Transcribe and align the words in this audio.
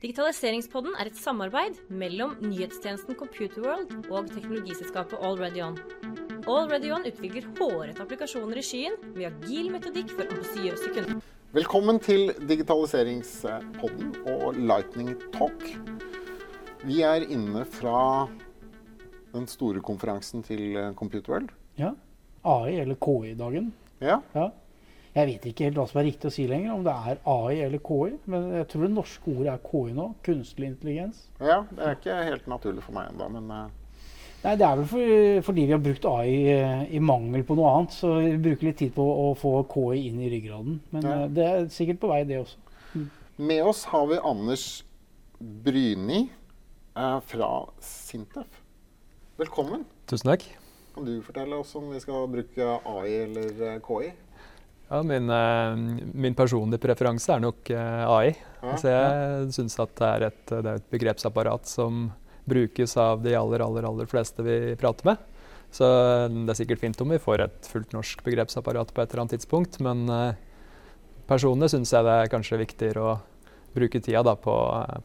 Digitaliseringspodden 0.00 0.94
er 0.96 1.10
et 1.10 1.16
samarbeid 1.20 1.74
mellom 1.92 2.30
nyhetstjenesten 2.40 3.18
Computerworld 3.20 3.90
og 4.08 4.30
teknologiselskapet 4.32 5.20
AlreadyOn. 5.20 5.74
AlreadyOn 6.48 7.04
utvikler 7.10 7.44
hårete 7.58 8.00
applikasjoner 8.00 8.56
i 8.56 8.64
skyen 8.64 8.96
med 9.12 9.26
agil 9.28 9.68
metodikk 9.74 10.14
for 10.14 10.24
ambisiøse 10.24 10.94
kunder. 10.94 11.20
Velkommen 11.52 12.00
til 12.00 12.32
digitaliseringspodden 12.48 14.14
og 14.32 14.56
Lightning 14.56 15.12
Talk. 15.36 15.68
Vi 16.88 17.02
er 17.04 17.28
inne 17.28 17.66
fra 17.68 18.24
den 19.34 19.44
store 19.52 19.84
konferansen 19.84 20.40
til 20.48 20.80
Computerworld. 20.96 21.52
Ja. 21.76 21.92
AI 22.48 22.80
eller 22.86 22.96
KI-dagen. 22.96 23.68
Ja, 24.00 24.22
Ja. 24.32 24.48
Jeg 25.14 25.26
vet 25.26 25.46
ikke 25.50 25.64
helt 25.66 25.78
hva 25.80 25.84
som 25.90 25.98
er 26.00 26.06
riktig 26.06 26.28
å 26.30 26.32
si 26.34 26.44
lenger, 26.46 26.70
om 26.76 26.84
det 26.86 26.92
er 26.94 27.18
AI 27.26 27.56
eller 27.64 27.80
KI. 27.82 28.12
Men 28.30 28.44
jeg 28.60 28.68
tror 28.70 28.84
det 28.86 28.90
norske 28.94 29.32
ordet 29.32 29.52
er 29.56 29.62
KI 29.64 29.94
nå. 29.96 30.04
Kunstig 30.22 30.66
intelligens. 30.68 31.24
ja, 31.40 31.64
det 31.74 31.82
er 31.82 31.96
ikke 31.98 32.18
helt 32.28 32.46
naturlig 32.46 32.84
for 32.86 32.94
meg 32.94 33.10
ennå, 33.10 33.28
men 33.38 33.50
uh... 33.50 33.68
Nei, 34.40 34.54
Det 34.56 34.64
er 34.64 34.76
vel 34.78 34.86
for, 34.88 35.42
fordi 35.50 35.64
vi 35.66 35.72
har 35.74 35.82
brukt 35.84 36.06
AI 36.08 36.36
eh, 36.48 36.84
i 36.96 37.00
mangel 37.04 37.42
på 37.44 37.56
noe 37.58 37.72
annet. 37.74 37.92
Så 37.92 38.12
vi 38.22 38.36
bruker 38.40 38.70
litt 38.70 38.78
tid 38.80 38.94
på 38.96 39.04
å 39.04 39.26
få 39.36 39.50
KI 39.68 40.06
inn 40.08 40.22
i 40.22 40.30
ryggraden. 40.32 40.78
Men 40.94 41.02
Ja. 41.04 41.16
eh, 41.24 41.28
det 41.36 41.48
er 41.48 41.66
sikkert 41.74 42.00
på 42.00 42.08
vei, 42.08 42.22
det 42.24 42.38
også. 42.40 42.56
med 43.36 43.62
oss 43.66 43.84
har 43.90 44.06
vi 44.06 44.16
Anders 44.24 44.64
Bryni 45.40 46.22
eh, 46.96 47.20
fra 47.20 47.50
Sintef. 47.84 48.62
Velkommen. 49.42 49.84
Tusen 50.06 50.30
takk. 50.32 50.46
Kan 50.94 51.04
du 51.04 51.18
fortelle 51.24 51.56
oss 51.60 51.74
om 51.76 51.90
vi 51.92 52.00
skal 52.00 52.26
bruke 52.28 52.78
AI 52.86 53.12
eller 53.26 53.78
KI? 53.84 54.10
Ja, 54.90 55.02
min, 55.06 55.30
eh, 55.30 55.76
min 56.18 56.34
personlige 56.34 56.82
preferanse 56.82 57.30
er 57.36 57.42
nok 57.44 57.70
eh, 57.70 58.06
AI. 58.10 58.32
Altså 58.60 58.90
jeg 58.90 59.52
syns 59.54 59.78
at 59.78 59.92
det 60.00 60.08
er, 60.08 60.24
et, 60.32 60.42
det 60.50 60.64
er 60.64 60.80
et 60.80 60.88
begrepsapparat 60.90 61.70
som 61.70 62.08
brukes 62.50 62.96
av 62.98 63.22
de 63.22 63.36
aller, 63.38 63.62
aller, 63.62 63.86
aller 63.86 64.08
fleste 64.10 64.42
vi 64.42 64.74
prater 64.80 65.12
med. 65.12 65.26
Så 65.70 65.86
det 66.26 66.50
er 66.50 66.58
sikkert 66.58 66.82
fint 66.82 67.00
om 67.04 67.12
vi 67.14 67.20
får 67.22 67.44
et 67.44 67.68
fullt 67.70 67.92
norsk 67.94 68.24
begrepsapparat 68.26 68.90
på 68.90 69.02
et 69.02 69.12
eller 69.12 69.22
annet 69.22 69.36
tidspunkt, 69.36 69.78
men 69.86 70.08
eh, 70.10 70.32
personlig 71.30 71.70
syns 71.70 71.92
jeg 71.94 72.06
det 72.06 72.16
er 72.24 72.32
kanskje 72.32 72.58
viktigere 72.58 73.04
å 73.06 73.12
bruke 73.70 74.00
tida 74.02 74.24
da 74.26 74.34
på, 74.34 74.54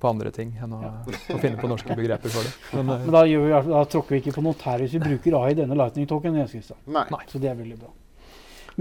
på 0.01 0.09
andre 0.09 0.31
ting 0.33 0.55
enn 0.57 0.73
å, 0.73 0.79
å 1.05 1.37
finne 1.37 1.59
på 1.61 1.69
norske 1.69 1.93
begreper 1.93 2.33
for 2.33 2.47
det. 2.47 2.55
Men, 2.73 2.89
eh, 2.95 3.05
Men 3.05 3.13
da, 3.19 3.21
gjør 3.29 3.45
vi, 3.45 3.53
da 3.75 3.83
tråkker 3.93 4.17
vi 4.17 4.23
ikke 4.23 4.35
på 4.39 4.45
noe 4.47 4.57
tær 4.57 4.81
hvis 4.81 4.97
vi 4.97 5.03
bruker 5.05 5.37
AI 5.43 5.51
i 5.53 5.59
denne 5.61 5.77
lightning-talken. 5.77 6.41
Jens 6.41 6.73
Nei. 6.89 7.05
Nei. 7.13 7.21
Så 7.29 7.41
det 7.43 7.53
er 7.53 7.61
veldig 7.61 7.77
bra. 7.83 7.93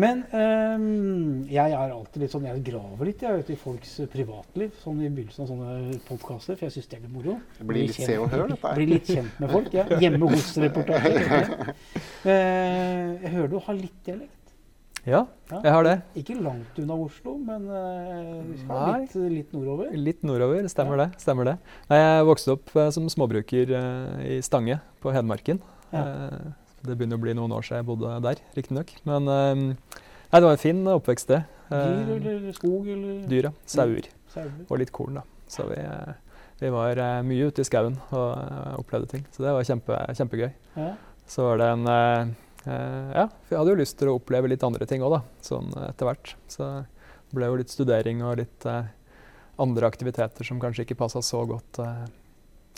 Men 0.01 0.25
um, 0.35 1.45
jeg 1.47 1.71
er 1.71 1.93
alltid 1.95 2.25
litt 2.25 2.33
sånn, 2.33 2.47
jeg 2.49 2.63
graver 2.67 3.07
litt 3.07 3.21
jeg 3.23 3.37
vet, 3.39 3.51
i 3.55 3.59
folks 3.61 3.93
privatliv 4.11 4.73
sånn 4.83 4.99
i 5.05 5.11
begynnelsen 5.15 5.45
av 5.45 5.51
sånne 5.53 5.99
podkaster, 6.09 6.57
for 6.59 6.67
jeg 6.67 6.75
syns 6.75 6.89
det 6.91 6.97
er 6.99 7.05
litt 7.05 7.13
moro. 7.15 7.37
Det 7.61 7.67
blir 7.69 7.85
litt 7.87 7.99
se 8.01 8.17
og 8.19 8.27
hør, 8.33 8.49
dette 8.51 8.67
her. 8.67 8.79
Blir 8.81 8.91
litt 8.91 9.11
kjent 9.15 9.37
med 9.39 9.53
folk. 9.55 9.69
Ja. 9.77 9.85
Hjemme 10.03 10.31
hos-reportasjer. 10.35 11.21
Jeg. 11.21 11.75
Uh, 12.25 13.21
jeg 13.21 13.31
hører 13.35 13.51
du 13.53 13.59
har 13.67 13.77
litt 13.77 13.99
dialekt. 14.07 14.53
ja, 15.05 15.19
Ja. 15.53 15.59
jeg 15.61 15.73
har 15.75 15.85
det. 15.85 15.93
Ikke 16.17 16.35
langt 16.41 16.79
unna 16.81 16.97
Oslo, 17.05 17.35
men 17.37 17.67
uh, 17.69 18.41
vi 18.49 18.57
skal 18.63 18.81
Nei. 18.81 19.01
litt, 19.03 19.17
litt 19.35 19.53
nordover. 19.53 19.91
Litt 20.09 20.25
nordover, 20.25 20.65
stemmer 20.73 21.03
det. 21.03 21.09
stemmer 21.21 21.51
det. 21.51 21.55
Nei, 21.91 21.99
jeg 22.01 22.25
vokste 22.31 22.57
opp 22.57 22.73
uh, 22.81 22.89
som 22.97 23.07
småbruker 23.13 23.75
eh, 23.77 24.25
i 24.39 24.41
Stange 24.43 24.81
på 25.05 25.13
Hedmarken. 25.13 25.61
Ja. 25.93 26.07
Det 26.85 26.97
begynner 26.99 27.17
å 27.17 27.25
bli 27.25 27.35
noen 27.37 27.53
år 27.57 27.65
siden 27.65 27.81
jeg 27.81 27.89
bodde 27.89 28.17
der, 28.27 28.41
riktignok. 28.57 28.91
Men 29.09 29.29
eh, 29.33 29.55
nei, 29.65 30.39
det 30.39 30.45
var 30.45 30.57
en 30.57 30.65
fin 30.65 30.83
oppvekst, 30.95 31.31
det. 31.33 31.45
Dyr 31.71 32.17
eller 32.19 32.53
skog 32.57 32.89
eller 32.93 33.23
dyr, 33.31 33.49
ja. 33.49 33.53
Sauer. 33.67 34.09
Og 34.69 34.77
litt 34.83 34.93
korn, 34.95 35.21
da. 35.21 35.25
Så 35.51 35.67
vi, 35.69 35.79
eh, 35.81 36.15
vi 36.61 36.71
var 36.75 36.99
eh, 37.01 37.21
mye 37.27 37.49
ute 37.51 37.63
i 37.63 37.69
skauen 37.69 37.97
og 38.11 38.31
eh, 38.37 38.73
opplevde 38.81 39.11
ting. 39.11 39.27
Så 39.35 39.45
det 39.45 39.53
var 39.55 39.67
kjempe, 39.69 40.01
kjempegøy. 40.19 40.51
Ja. 40.79 40.89
Så 41.31 41.47
var 41.51 41.63
det 41.63 41.71
en 41.75 41.87
Ja, 42.65 43.27
for 43.45 43.53
jeg 43.53 43.59
hadde 43.61 43.73
jo 43.75 43.81
lyst 43.81 43.99
til 44.01 44.09
å 44.09 44.15
oppleve 44.17 44.49
litt 44.49 44.63
andre 44.65 44.87
ting 44.89 45.03
òg, 45.05 45.19
da. 45.19 45.21
Sånn 45.45 45.69
etter 45.85 46.09
hvert. 46.09 46.31
Så 46.49 46.65
det 46.65 47.37
ble 47.37 47.51
jo 47.51 47.59
litt 47.61 47.73
studering 47.73 48.23
og 48.25 48.39
litt 48.41 48.65
andre 48.65 49.89
aktiviteter 49.89 50.49
som 50.49 50.61
kanskje 50.63 50.87
ikke 50.87 50.97
passa 51.03 51.21
så 51.21 51.43
godt 51.49 51.81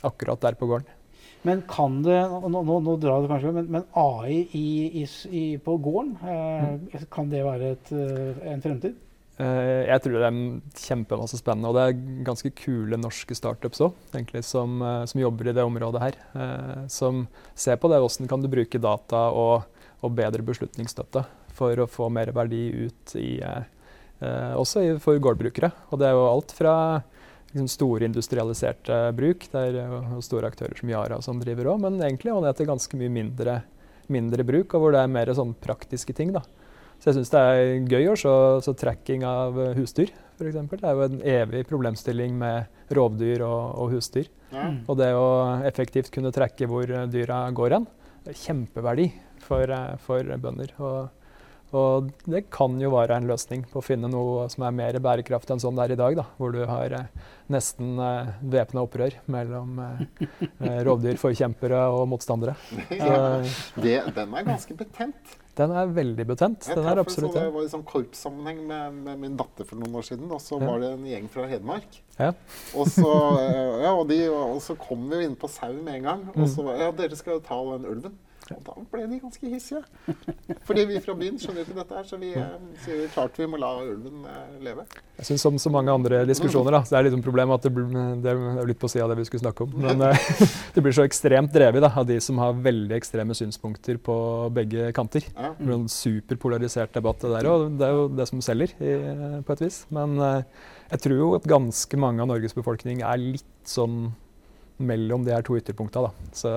akkurat 0.07 0.43
der 0.43 0.59
på 0.59 0.67
gården. 0.67 0.91
Men 1.47 1.63
kan 1.71 2.01
det 2.03 2.19
Nå, 2.27 2.51
nå, 2.51 2.79
nå 2.83 2.97
drar 2.99 3.23
det 3.23 3.31
kanskje, 3.31 3.55
men, 3.55 3.69
men 3.71 3.85
AI 3.95 4.41
i, 4.57 4.67
i, 5.03 5.07
i, 5.31 5.45
på 5.63 5.77
gården, 5.83 6.17
eh, 6.27 7.05
kan 7.13 7.31
det 7.31 7.45
være 7.47 7.75
et, 7.77 7.93
eh, 7.95 8.47
en 8.53 8.65
fremtid? 8.65 8.97
Eh, 9.37 9.85
jeg 9.85 10.01
tror 10.01 10.17
det 10.17 10.29
er 10.31 10.37
kjempemasse 10.81 11.37
spennende, 11.37 11.69
og 11.69 11.77
det 11.77 11.83
er 11.85 12.23
ganske 12.25 12.51
kule 12.57 12.97
norske 12.97 13.37
startups 13.37 13.83
òg, 13.85 13.97
egentlig, 14.15 14.41
som, 14.49 14.79
eh, 14.81 15.03
som 15.11 15.21
jobber 15.21 15.51
i 15.51 15.57
det 15.57 15.67
området 15.67 16.01
her. 16.01 16.17
eh, 16.35 16.87
som 16.89 17.27
ser 17.55 17.77
på 17.77 17.91
det, 17.93 18.01
hvordan 18.01 18.29
kan 18.29 18.41
du 18.41 18.49
bruke 18.49 18.81
data 18.81 19.29
og, 19.31 19.67
og 20.03 20.15
bedre 20.17 20.43
beslutningsstøtte 20.43 21.27
for 21.53 21.77
å 21.77 21.89
få 21.89 22.09
mer 22.11 22.33
verdi 22.33 22.87
ut 22.87 23.17
i 23.17 23.41
Også 24.21 24.99
for 24.99 25.19
gårdbrukere. 25.21 25.69
Og 25.93 25.99
det 26.01 26.07
er 26.09 26.15
jo 26.17 26.25
alt 26.25 26.53
fra 26.57 27.03
liksom, 27.53 27.71
store 27.71 28.09
industrialiserte 28.09 29.01
bruk, 29.17 29.49
det 29.53 29.65
er 29.71 29.81
jo 29.81 30.21
store 30.25 30.51
aktører 30.51 30.77
som 30.79 30.93
Yara 30.93 31.21
som 31.25 31.41
driver 31.43 31.73
òg, 31.73 31.83
men 31.87 31.99
egentlig 32.01 32.35
og 32.35 32.45
ned 32.45 32.59
til 32.59 32.69
ganske 32.69 33.01
mye 33.01 33.13
mindre, 33.13 33.61
mindre 34.13 34.47
bruk, 34.47 34.75
og 34.75 34.85
hvor 34.85 34.97
det 34.97 35.03
er 35.03 35.13
mer 35.13 35.33
sånn 35.37 35.57
praktiske 35.63 36.17
ting. 36.17 36.35
da. 36.37 36.45
Så 36.97 37.11
jeg 37.11 37.19
syns 37.19 37.33
det 37.33 37.41
er 37.41 37.91
gøy 37.91 38.09
å 38.09 38.17
se 38.19 38.35
så 38.65 38.73
tracking 38.79 39.27
av 39.29 39.59
eh, 39.61 39.75
husdyr, 39.77 40.13
f.eks. 40.37 40.57
Det 40.71 40.81
er 40.81 40.97
jo 40.97 41.05
en 41.07 41.21
evig 41.21 41.67
problemstilling 41.69 42.37
med 42.41 42.93
rovdyr 42.97 43.45
og, 43.45 43.61
og 43.83 43.93
husdyr. 43.97 44.31
Mm. 44.53 44.81
Og 44.87 44.97
det 45.01 45.11
å 45.17 45.29
effektivt 45.69 46.13
kunne 46.15 46.33
tracke 46.35 46.69
hvor 46.71 46.89
eh, 46.89 47.09
dyra 47.13 47.45
går 47.57 47.77
hen, 47.77 47.87
er 48.27 48.41
kjempeverdi 48.41 49.11
for, 49.45 49.69
eh, 49.69 49.95
for 50.07 50.33
bønder. 50.43 50.73
Og, 50.81 51.16
og 51.73 52.11
det 52.31 52.45
kan 52.51 52.79
jo 52.81 52.91
være 52.95 53.17
en 53.17 53.27
løsning 53.27 53.65
på 53.73 53.81
å 53.81 53.85
finne 53.85 54.09
noe 54.09 54.49
som 54.53 54.63
er 54.65 54.71
mer 54.77 54.99
bærekraftig 55.03 55.51
enn 55.57 55.61
sånn 55.65 55.75
det 55.77 55.85
er 55.89 55.95
i 55.97 55.99
dag, 55.99 56.17
da, 56.17 56.25
hvor 56.39 56.53
du 56.55 56.61
har 56.67 56.93
eh, 56.93 57.25
nesten 57.53 57.99
eh, 57.99 58.31
væpna 58.43 58.85
opprør 58.87 59.17
mellom 59.27 59.79
eh, 59.83 60.05
eh, 60.61 60.79
rovdyrforkjempere 60.87 61.81
og 61.93 62.07
motstandere. 62.13 62.55
Så 62.91 63.83
Det, 63.83 63.99
den 64.15 64.35
er 64.39 64.47
ganske 64.47 64.77
betent. 64.79 65.37
den 65.57 65.71
er 65.73 65.87
veldig 65.97 66.27
betent. 66.29 66.67
Jeg 66.69 66.77
Den 66.77 66.87
er 66.91 67.01
absolutt 67.03 67.33
sånn, 67.35 67.47
det. 67.49 67.53
var 67.55 67.65
i 67.67 67.73
sånn 67.73 67.85
korpssammenheng 67.89 68.61
med, 68.69 68.99
med 69.07 69.19
min 69.27 69.37
datter 69.41 69.65
for 69.69 69.81
noen 69.81 69.95
år 69.97 70.05
siden. 70.07 70.31
Og 70.31 70.41
så 70.45 70.61
Ja. 70.61 70.67
var 70.71 70.81
det 70.85 70.93
en 70.93 71.07
gjeng 71.09 71.29
fra 71.33 71.47
Hedmark. 71.49 72.01
Ja. 72.19 72.33
Og 72.77 72.87
så, 72.93 73.11
eh, 73.43 73.83
ja, 73.87 73.93
og 73.97 74.07
de, 74.09 74.21
og 74.31 74.61
så 74.65 74.77
kom 74.79 75.09
vi 75.11 75.17
jo 75.23 75.31
inn 75.31 75.37
på 75.41 75.49
sau 75.51 75.73
med 75.73 75.95
en 75.99 76.03
gang. 76.11 76.27
Og 76.35 76.45
Mm. 76.45 76.49
så 76.55 76.65
var 76.65 76.77
ja, 76.85 76.91
dere 76.93 77.17
skal 77.17 77.39
jo 77.39 77.41
ta 77.41 77.59
den 77.73 77.87
ulven. 77.91 78.17
Og 78.55 78.63
da 78.63 78.75
ble 78.93 79.07
de 79.11 79.19
ganske 79.19 79.49
hissige. 79.51 79.81
Fordi 80.69 80.85
vi 80.87 81.01
fra 81.03 81.15
byen 81.19 81.39
skjønner 81.41 81.63
jo 81.63 81.67
ikke 81.67 81.79
dette 81.81 81.97
her, 81.99 82.07
så 82.07 82.19
vi 82.21 82.31
eh, 82.39 82.53
sier 82.85 83.09
klart 83.15 83.39
vi 83.41 83.49
må 83.51 83.59
la 83.59 83.73
ulven 83.83 84.27
eh, 84.31 84.57
leve. 84.63 84.85
Jeg 85.19 85.29
synes 85.31 85.47
Som 85.47 85.59
så 85.63 85.73
mange 85.75 85.95
andre 85.95 86.23
diskusjoner 86.29 86.77
da, 86.77 86.83
så 86.87 86.97
er 86.97 87.03
det 87.03 87.11
litt 87.11 87.17
sånn 87.17 87.25
problem 87.27 87.55
at 87.57 87.67
det, 87.67 87.73
det 88.23 88.33
er 88.33 88.71
litt 88.71 88.81
på 88.83 88.91
sida 88.93 89.07
av 89.07 89.13
det 89.13 89.19
vi 89.21 89.27
skulle 89.29 89.45
snakke 89.45 89.67
om. 89.67 89.75
Men 89.83 90.05
eh, 90.09 90.29
det 90.77 90.85
blir 90.85 90.95
så 90.95 91.07
ekstremt 91.07 91.55
drevet 91.55 91.83
da, 91.83 91.91
av 92.03 92.07
de 92.09 92.19
som 92.23 92.39
har 92.43 92.59
veldig 92.67 92.99
ekstreme 92.99 93.37
synspunkter 93.39 93.99
på 94.03 94.19
begge 94.55 94.93
kanter. 94.97 95.27
Ja. 95.33 95.55
Det 95.57 95.67
blir 95.67 95.79
en 95.81 95.91
superpolarisert 95.91 96.95
debatt, 96.95 97.25
det 97.25 97.33
der 97.35 97.51
òg. 97.51 97.67
Det 97.81 97.89
er 97.89 97.97
jo 97.99 98.07
det 98.15 98.29
som 98.31 98.45
selger, 98.45 98.77
i, 98.79 98.95
på 99.47 99.57
et 99.57 99.65
vis. 99.67 99.83
Men 99.95 100.15
jeg 100.21 101.03
tror 101.03 101.19
jo 101.19 101.33
at 101.41 101.51
ganske 101.51 101.99
mange 101.99 102.23
av 102.23 102.31
Norges 102.31 102.55
befolkning 102.55 103.03
er 103.03 103.19
litt 103.19 103.51
sånn 103.67 104.13
mellom 104.77 105.25
de 105.25 105.33
her 105.33 105.47
to 105.47 105.57
ytterpunkta. 105.59 106.09
da. 106.09 106.31
Så 106.37 106.53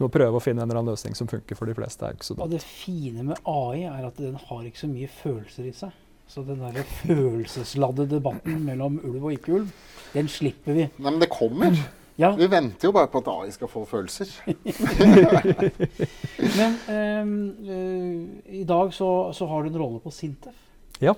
så 0.00 0.06
må 0.06 0.14
prøve 0.14 0.38
å 0.38 0.40
finne 0.40 0.62
en 0.64 0.70
eller 0.70 0.80
annen 0.80 0.94
løsning 0.94 1.12
som 1.12 1.28
funker 1.28 1.58
for 1.58 1.68
de 1.68 1.74
fleste. 1.76 2.08
er 2.08 2.14
ikke 2.16 2.24
så 2.24 2.32
Og 2.40 2.48
det 2.48 2.64
fine 2.64 3.20
med 3.20 3.36
AI 3.44 3.84
er 3.84 4.06
at 4.06 4.16
den 4.16 4.32
har 4.48 4.64
ikke 4.64 4.80
så 4.80 4.88
mye 4.88 5.08
følelser 5.12 5.66
i 5.68 5.72
seg. 5.76 5.92
Så 6.24 6.40
den 6.46 6.62
der 6.62 6.72
følelsesladde 7.02 8.06
debatten 8.08 8.64
mellom 8.64 8.96
ulv 9.04 9.26
og 9.28 9.34
ikke 9.36 9.52
ulv, 9.58 9.68
den 10.14 10.28
slipper 10.32 10.72
vi. 10.78 10.86
Nei, 10.96 11.10
men 11.10 11.20
det 11.20 11.28
kommer. 11.28 11.76
Ja, 12.16 12.32
Vi 12.36 12.48
venter 12.48 12.88
jo 12.88 12.92
bare 12.96 13.08
på 13.12 13.18
at 13.20 13.28
AI 13.28 13.50
skal 13.52 13.68
få 13.68 13.84
følelser. 13.88 14.28
Men 16.58 16.72
um, 16.88 17.52
uh, 17.68 18.56
i 18.56 18.64
dag 18.64 18.94
så, 18.96 19.32
så 19.36 19.44
har 19.52 19.62
du 19.62 19.68
en 19.68 19.80
rolle 19.82 20.00
på 20.00 20.10
Sintef. 20.12 20.56
Ja. 21.00 21.12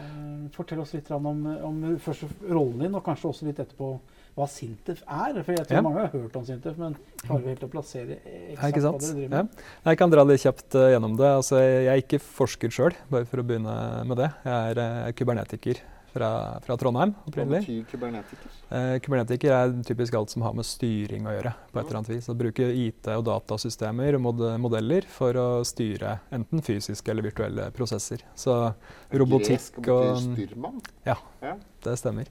Uh, 0.00 0.48
fortell 0.56 0.80
oss 0.80 0.94
litt 0.96 1.10
om, 1.12 1.26
om 1.44 1.98
først 2.00 2.24
rollen 2.48 2.80
din, 2.86 2.96
og 2.96 3.04
kanskje 3.04 3.28
også 3.28 3.44
litt 3.50 3.60
etterpå 3.60 3.98
hva 4.36 4.46
Sintef 4.52 5.00
er. 5.08 5.42
For 5.42 5.52
jeg 5.56 5.66
tror 5.66 5.76
Ja. 5.78 5.82
mange 5.82 6.00
har 6.04 6.08
hørt 6.12 6.36
om 6.36 6.44
Sintef, 6.44 6.76
men 6.78 6.96
klarer 7.24 7.42
vi 7.42 7.48
helt 7.54 7.64
å 7.64 7.70
plassere 7.72 8.18
eksakt 8.52 8.76
hva 8.82 8.92
dere 9.00 9.14
driver 9.14 9.22
Ja. 9.22 9.42
med? 9.42 9.48
Jeg 9.86 9.98
kan 9.98 10.10
dra 10.10 10.22
litt 10.24 10.40
kjapt 10.44 10.74
uh, 10.76 10.90
gjennom 10.92 11.16
det. 11.16 11.30
Altså, 11.40 11.56
jeg 11.62 11.86
er 11.88 12.02
ikke 12.02 12.20
forsker 12.20 12.68
sjøl, 12.70 12.94
bare 13.10 13.24
for 13.24 13.38
å 13.40 13.46
begynne 13.46 14.04
med 14.06 14.16
det. 14.18 14.30
Jeg 14.44 14.76
er 14.76 14.78
uh, 15.08 15.12
kubernetiker 15.12 15.80
fra, 16.16 16.28
fra 16.64 16.76
Trondheim 16.80 17.10
Hva 17.28 17.44
betyr 17.44 17.82
kubernetiker? 17.90 18.52
Eh, 18.72 18.98
kubernetiker 19.04 19.50
er 19.52 19.72
typisk 19.84 20.14
alt 20.16 20.30
som 20.32 20.40
har 20.46 20.54
med 20.56 20.64
styring 20.64 21.26
å 21.28 21.34
gjøre. 21.34 21.52
på 21.72 21.78
et 21.78 21.84
eller 21.90 21.98
annet 21.98 22.08
vis. 22.14 22.28
Å 22.32 22.36
bruke 22.38 22.64
IT 22.72 23.08
og 23.12 23.24
datasystemer 23.26 24.14
og 24.16 24.22
mod 24.24 24.40
modeller 24.58 25.04
for 25.12 25.36
å 25.36 25.60
styre 25.68 26.20
enten 26.32 26.62
fysiske 26.64 27.10
eller 27.12 27.22
virtuelle 27.28 27.68
prosesser. 27.70 28.24
Så 28.34 28.74
robotikk 29.12 29.76
Gresk 29.76 29.76
betyr 29.76 29.92
og 29.92 30.16
styrmann. 30.24 30.80
Ja, 31.04 31.16
Ja. 31.42 31.56
det 31.84 31.98
stemmer. 32.00 32.24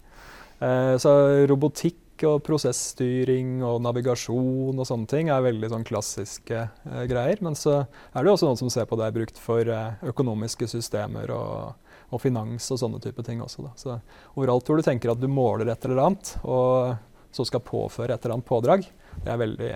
Eh, 0.60 0.96
så 1.02 1.12
robotikk 1.50 2.24
og 2.24 2.40
prosessstyring 2.48 3.60
og 3.68 3.82
navigasjon 3.84 4.78
og 4.78 4.88
sånne 4.88 5.10
ting 5.12 5.30
er 5.34 5.44
veldig 5.44 5.70
sånn 5.74 5.88
klassiske 5.88 6.62
eh, 6.62 7.06
greier. 7.12 7.42
Men 7.44 7.58
så 7.60 7.82
er 7.84 8.20
det 8.22 8.30
jo 8.30 8.36
også 8.38 8.52
noen 8.52 8.62
som 8.64 8.72
ser 8.72 8.88
på 8.90 9.00
det 9.00 9.10
er 9.10 9.18
brukt 9.18 9.42
for 9.42 9.68
eh, 9.68 10.06
økonomiske 10.12 10.70
systemer 10.72 11.34
og, 11.36 11.90
og, 12.10 12.20
finans 12.24 12.70
og 12.72 12.82
sånne 12.82 13.02
type 13.04 13.26
ting 13.28 13.44
også. 13.44 13.68
Da. 13.68 13.74
Så 13.80 13.98
overalt 14.36 14.70
hvor 14.70 14.80
du 14.80 14.86
tenker 14.86 15.12
at 15.12 15.22
du 15.22 15.28
måler 15.32 15.74
et 15.74 15.90
eller 15.90 16.06
annet, 16.06 16.38
og 16.44 16.96
så 17.36 17.48
skal 17.48 17.66
påføre 17.66 18.16
et 18.16 18.22
eller 18.24 18.38
annet 18.38 18.48
pådrag, 18.48 18.86
det 19.26 19.32
er 19.32 19.42
veldig, 19.42 19.74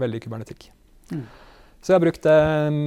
veldig 0.00 0.20
kubernetikk. 0.20 0.68
Mm. 1.14 1.24
Så 1.80 1.92
jeg 1.92 1.96
har 1.96 2.02
brukt 2.04 2.26
det 2.26 2.40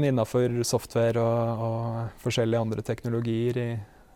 innafor 0.06 0.60
software 0.70 1.18
og, 1.18 1.64
og 1.66 2.20
forskjellige 2.22 2.62
andre 2.62 2.84
teknologier 2.86 3.58
i 3.58 3.68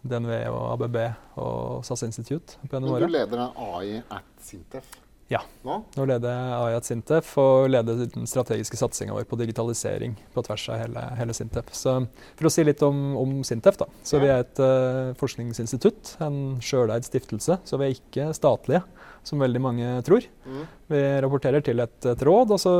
DNV 0.09 0.33
og 0.51 0.63
ABB 0.75 1.01
og 1.44 1.83
SAS 1.88 2.06
Institute. 2.07 2.57
Men 2.71 2.88
du 2.88 3.09
leder 3.12 3.50
AI 3.51 4.00
at 4.01 4.31
Sintef? 4.44 4.95
Ja. 5.27 5.42
Nå, 5.68 5.81
Nå 5.98 6.06
leder 6.07 6.31
jeg 6.31 6.51
AI 6.56 6.75
at 6.77 6.88
Sintef 6.88 7.33
og 7.42 7.68
leder 7.69 8.06
den 8.07 8.27
strategiske 8.30 8.80
satsinga 8.80 9.15
vår 9.15 9.25
på 9.27 9.39
digitalisering 9.39 10.13
på 10.31 10.44
tvers 10.48 10.68
av 10.71 10.80
hele, 10.86 11.04
hele, 11.19 11.36
Sintef. 11.36 11.74
Så 11.75 11.98
For 12.39 12.48
å 12.48 12.51
si 12.54 12.63
litt 12.63 12.83
om, 12.86 13.01
om 13.19 13.33
Sintef, 13.48 13.80
da. 13.81 13.89
Så 14.07 14.18
ja. 14.18 14.24
vi 14.24 14.31
er 14.31 14.45
et 14.45 14.62
uh, 14.63 15.12
forskningsinstitutt, 15.19 16.15
en 16.24 16.39
sjøleid 16.63 17.07
stiftelse. 17.07 17.59
Så 17.68 17.80
vi 17.81 17.89
er 17.89 17.98
ikke 17.98 18.30
statlige, 18.38 18.86
som 19.27 19.44
veldig 19.44 19.63
mange 19.63 19.92
tror. 20.07 20.24
Mm. 20.48 20.63
Vi 20.95 21.04
rapporterer 21.25 21.65
til 21.65 21.83
et, 21.83 21.98
et, 22.07 22.24
råd, 22.24 22.56
og 22.56 22.63
så 22.63 22.74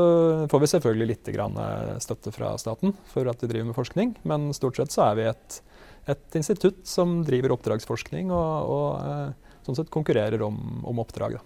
får 0.48 0.64
vi 0.64 0.72
selvfølgelig 0.72 1.12
litt 1.12 1.32
grann, 1.34 1.60
støtte 2.00 2.32
fra 2.32 2.54
staten 2.60 2.96
for 3.12 3.28
at 3.28 3.44
vi 3.44 3.52
driver 3.52 3.74
med 3.74 3.76
forskning, 3.76 4.16
men 4.28 4.54
stort 4.56 4.80
sett 4.80 4.94
så 4.94 5.10
er 5.10 5.18
vi 5.20 5.28
et 5.28 5.60
et 6.08 6.38
institutt 6.40 6.84
som 6.88 7.20
driver 7.26 7.54
oppdragsforskning 7.56 8.32
og, 8.34 8.70
og 8.74 8.88
eh, 9.02 9.56
sånn 9.66 9.78
sett 9.78 9.92
konkurrerer 9.92 10.42
om, 10.46 10.58
om 10.88 11.02
oppdrag. 11.02 11.38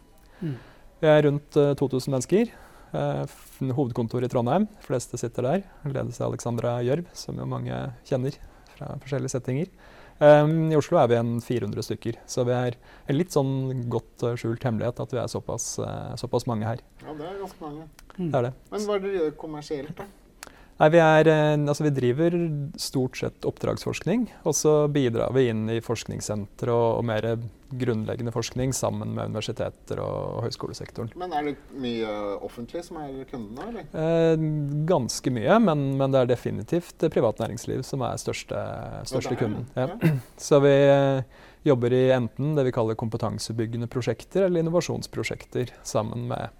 Mm. 0.43 0.55
Vi 1.03 1.11
er 1.11 1.25
rundt 1.27 1.59
2000 1.59 1.99
eh, 1.99 2.13
mennesker. 2.15 2.53
Eh, 2.93 3.39
hovedkontor 3.73 4.25
i 4.25 4.31
Trondheim, 4.31 4.69
de 4.71 4.87
fleste 4.87 5.19
sitter 5.21 5.49
der. 5.49 5.67
Ledes 5.89 6.21
av 6.21 6.31
Alexandra 6.31 6.77
Gjørv, 6.85 7.09
som 7.17 7.41
jo 7.41 7.49
mange 7.49 7.83
kjenner 8.09 8.37
fra 8.77 8.95
forskjellige 9.03 9.35
settinger. 9.35 9.75
Um, 10.23 10.69
I 10.71 10.77
Oslo 10.79 11.01
er 11.01 11.09
vi 11.11 11.17
en 11.19 11.31
400 11.43 11.83
stykker, 11.83 12.19
så 12.31 12.45
vi 12.47 12.53
er 12.55 12.77
en 13.11 13.17
litt 13.17 13.35
sånn 13.35 13.83
godt 13.91 14.23
uh, 14.23 14.37
skjult 14.39 14.63
hemmelighet 14.63 15.01
at 15.03 15.15
vi 15.15 15.19
er 15.19 15.31
såpass, 15.31 15.73
uh, 15.83 16.13
såpass, 16.21 16.47
mange 16.47 16.69
her. 16.69 16.83
Ja, 17.03 17.15
det 17.19 17.27
er 17.27 17.41
ganske 17.41 17.65
mange. 17.65 17.89
Mm. 18.19 18.29
Det 18.29 18.39
er 18.39 18.47
det. 18.47 18.53
Men 18.71 18.85
hva 18.87 18.95
er 18.95 19.03
det 19.03 19.09
dere 19.09 19.23
gjør 19.25 19.35
kommersielt, 19.41 19.95
da? 19.99 20.07
Nei, 20.83 20.89
vi, 20.91 20.99
er, 20.99 21.29
eh, 21.31 21.53
altså 21.55 21.85
vi, 21.87 21.93
driver 21.95 22.35
stort 22.81 23.19
sett 23.21 23.45
oppdragsforskning, 23.47 24.25
og 24.43 24.57
så 24.59 24.73
bidrar 24.91 25.31
vi 25.37 25.45
inn 25.53 25.69
i 25.71 25.77
forskningssentre 25.85 26.75
og, 26.75 26.97
og, 26.97 27.05
mer 27.07 27.29
grunnleggende 27.73 28.33
forskning 28.35 28.75
sammen 28.75 29.15
med 29.15 29.31
universiteter 29.31 30.01
og 30.03 30.43
høyskolesektoren. 30.43 31.13
Men 31.23 31.37
er 31.39 31.47
det 31.47 31.55
mye 31.79 32.17
offentlig 32.43 32.83
som 32.89 32.99
er 32.99 33.23
kundene, 33.31 33.69
eller? 33.71 33.87
Eh, 33.95 34.43
ganske 34.91 35.33
mye, 35.33 35.61
men, 35.63 35.87
men, 36.01 36.11
det 36.11 36.25
er 36.25 36.33
definitivt 36.35 37.07
privat 37.15 37.39
næringsliv 37.45 37.87
som 37.87 38.03
er 38.09 38.19
største, 38.19 38.67
største 39.09 39.39
kunden. 39.39 39.71
Ja. 39.79 39.87
Ja. 39.87 40.13
Så 40.51 40.59
vi 40.67 40.75
eh, 40.83 41.23
jobber 41.63 41.95
i 41.95 42.09
enten 42.11 42.57
det 42.59 42.67
vi 42.67 42.75
kaller 42.75 42.99
kompetansebyggende 42.99 43.87
prosjekter 43.87 44.49
eller 44.49 44.67
innovasjonsprosjekter 44.67 45.71
sammen 45.87 46.27
med 46.35 46.51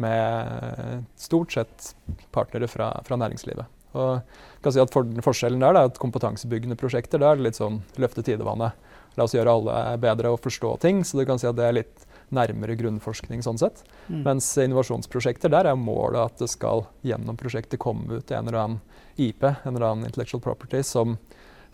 med 0.00 1.04
stort 1.18 1.52
sett 1.52 1.94
partnere 2.34 2.68
fra, 2.70 2.92
fra 3.06 3.18
næringslivet. 3.20 3.66
Og 3.98 4.20
kan 4.62 4.74
si 4.74 4.82
at 4.82 4.92
for, 4.94 5.08
Forskjellen 5.24 5.62
der 5.62 5.74
er 5.74 5.88
at 5.88 5.98
kompetansebyggende 5.98 6.78
prosjekter 6.78 7.22
der 7.22 7.34
er 7.34 7.42
litt 7.42 7.58
sånn 7.58 7.80
løfte 8.00 8.22
tidevannet. 8.26 8.76
La 9.18 9.26
oss 9.26 9.34
gjøre 9.34 9.56
alle 9.56 9.80
bedre 10.02 10.30
og 10.34 10.42
forstå 10.44 10.76
ting. 10.84 11.02
Så 11.04 11.18
du 11.18 11.26
kan 11.26 11.40
si 11.42 11.48
at 11.50 11.58
det 11.58 11.66
er 11.66 11.78
litt 11.80 12.06
nærmere 12.34 12.76
grunnforskning 12.78 13.42
sånn 13.42 13.58
sett. 13.58 13.82
Mm. 14.06 14.22
Mens 14.22 14.48
innovasjonsprosjekter, 14.62 15.50
der 15.50 15.72
er 15.72 15.78
målet 15.78 16.20
at 16.22 16.42
det 16.44 16.50
skal 16.52 16.84
gjennom 17.06 17.38
prosjektet 17.40 17.82
komme 17.82 18.20
ut 18.20 18.30
en 18.30 18.46
eller 18.46 18.60
annen 18.60 18.80
IP, 19.18 19.42
en 19.42 19.74
eller 19.74 19.88
annen 19.88 20.06
intellectual 20.06 20.42
property, 20.44 20.84
som, 20.86 21.18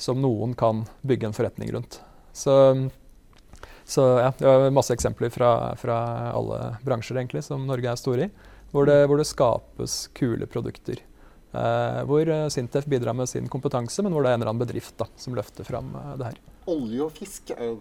som 0.01 0.23
noen 0.23 0.57
kan 0.57 0.87
bygge 1.05 1.29
en 1.29 1.37
forretning 1.37 1.75
rundt. 1.77 2.01
Så 2.37 2.55
så 3.87 4.05
ja, 4.19 4.31
det 4.39 4.47
var 4.47 4.73
masse 4.75 4.95
eksempler 4.97 5.31
fra, 5.31 5.51
fra 5.79 5.97
alle 6.35 6.61
bransjer 6.85 7.21
egentlig, 7.21 7.45
som 7.47 7.67
Norge 7.69 7.93
er 7.93 8.01
stor 8.01 8.23
i, 8.25 8.31
hvor 8.73 8.89
det, 8.89 8.99
hvor 9.07 9.21
det 9.21 9.29
skapes 9.29 9.99
kule 10.19 10.49
produkter. 10.51 11.03
Eh, 11.57 12.01
hvor 12.11 12.29
eh, 12.29 12.49
Sintef 12.53 12.89
bidrar 12.91 13.15
med 13.17 13.31
sin 13.31 13.47
kompetanse, 13.49 14.03
men 14.03 14.13
hvor 14.13 14.27
det 14.27 14.33
er 14.33 14.37
en 14.39 14.43
eller 14.43 14.53
annen 14.53 14.65
bedrift 14.65 14.97
da, 14.99 15.07
som 15.17 15.37
løfter 15.39 15.65
fram 15.65 15.95
eh, 15.95 16.17
det 16.19 16.33
her. 16.33 16.41
Olje 16.73 17.05
og 17.07 17.15
fisk 17.15 17.55
er 17.55 17.63
jo 17.71 17.77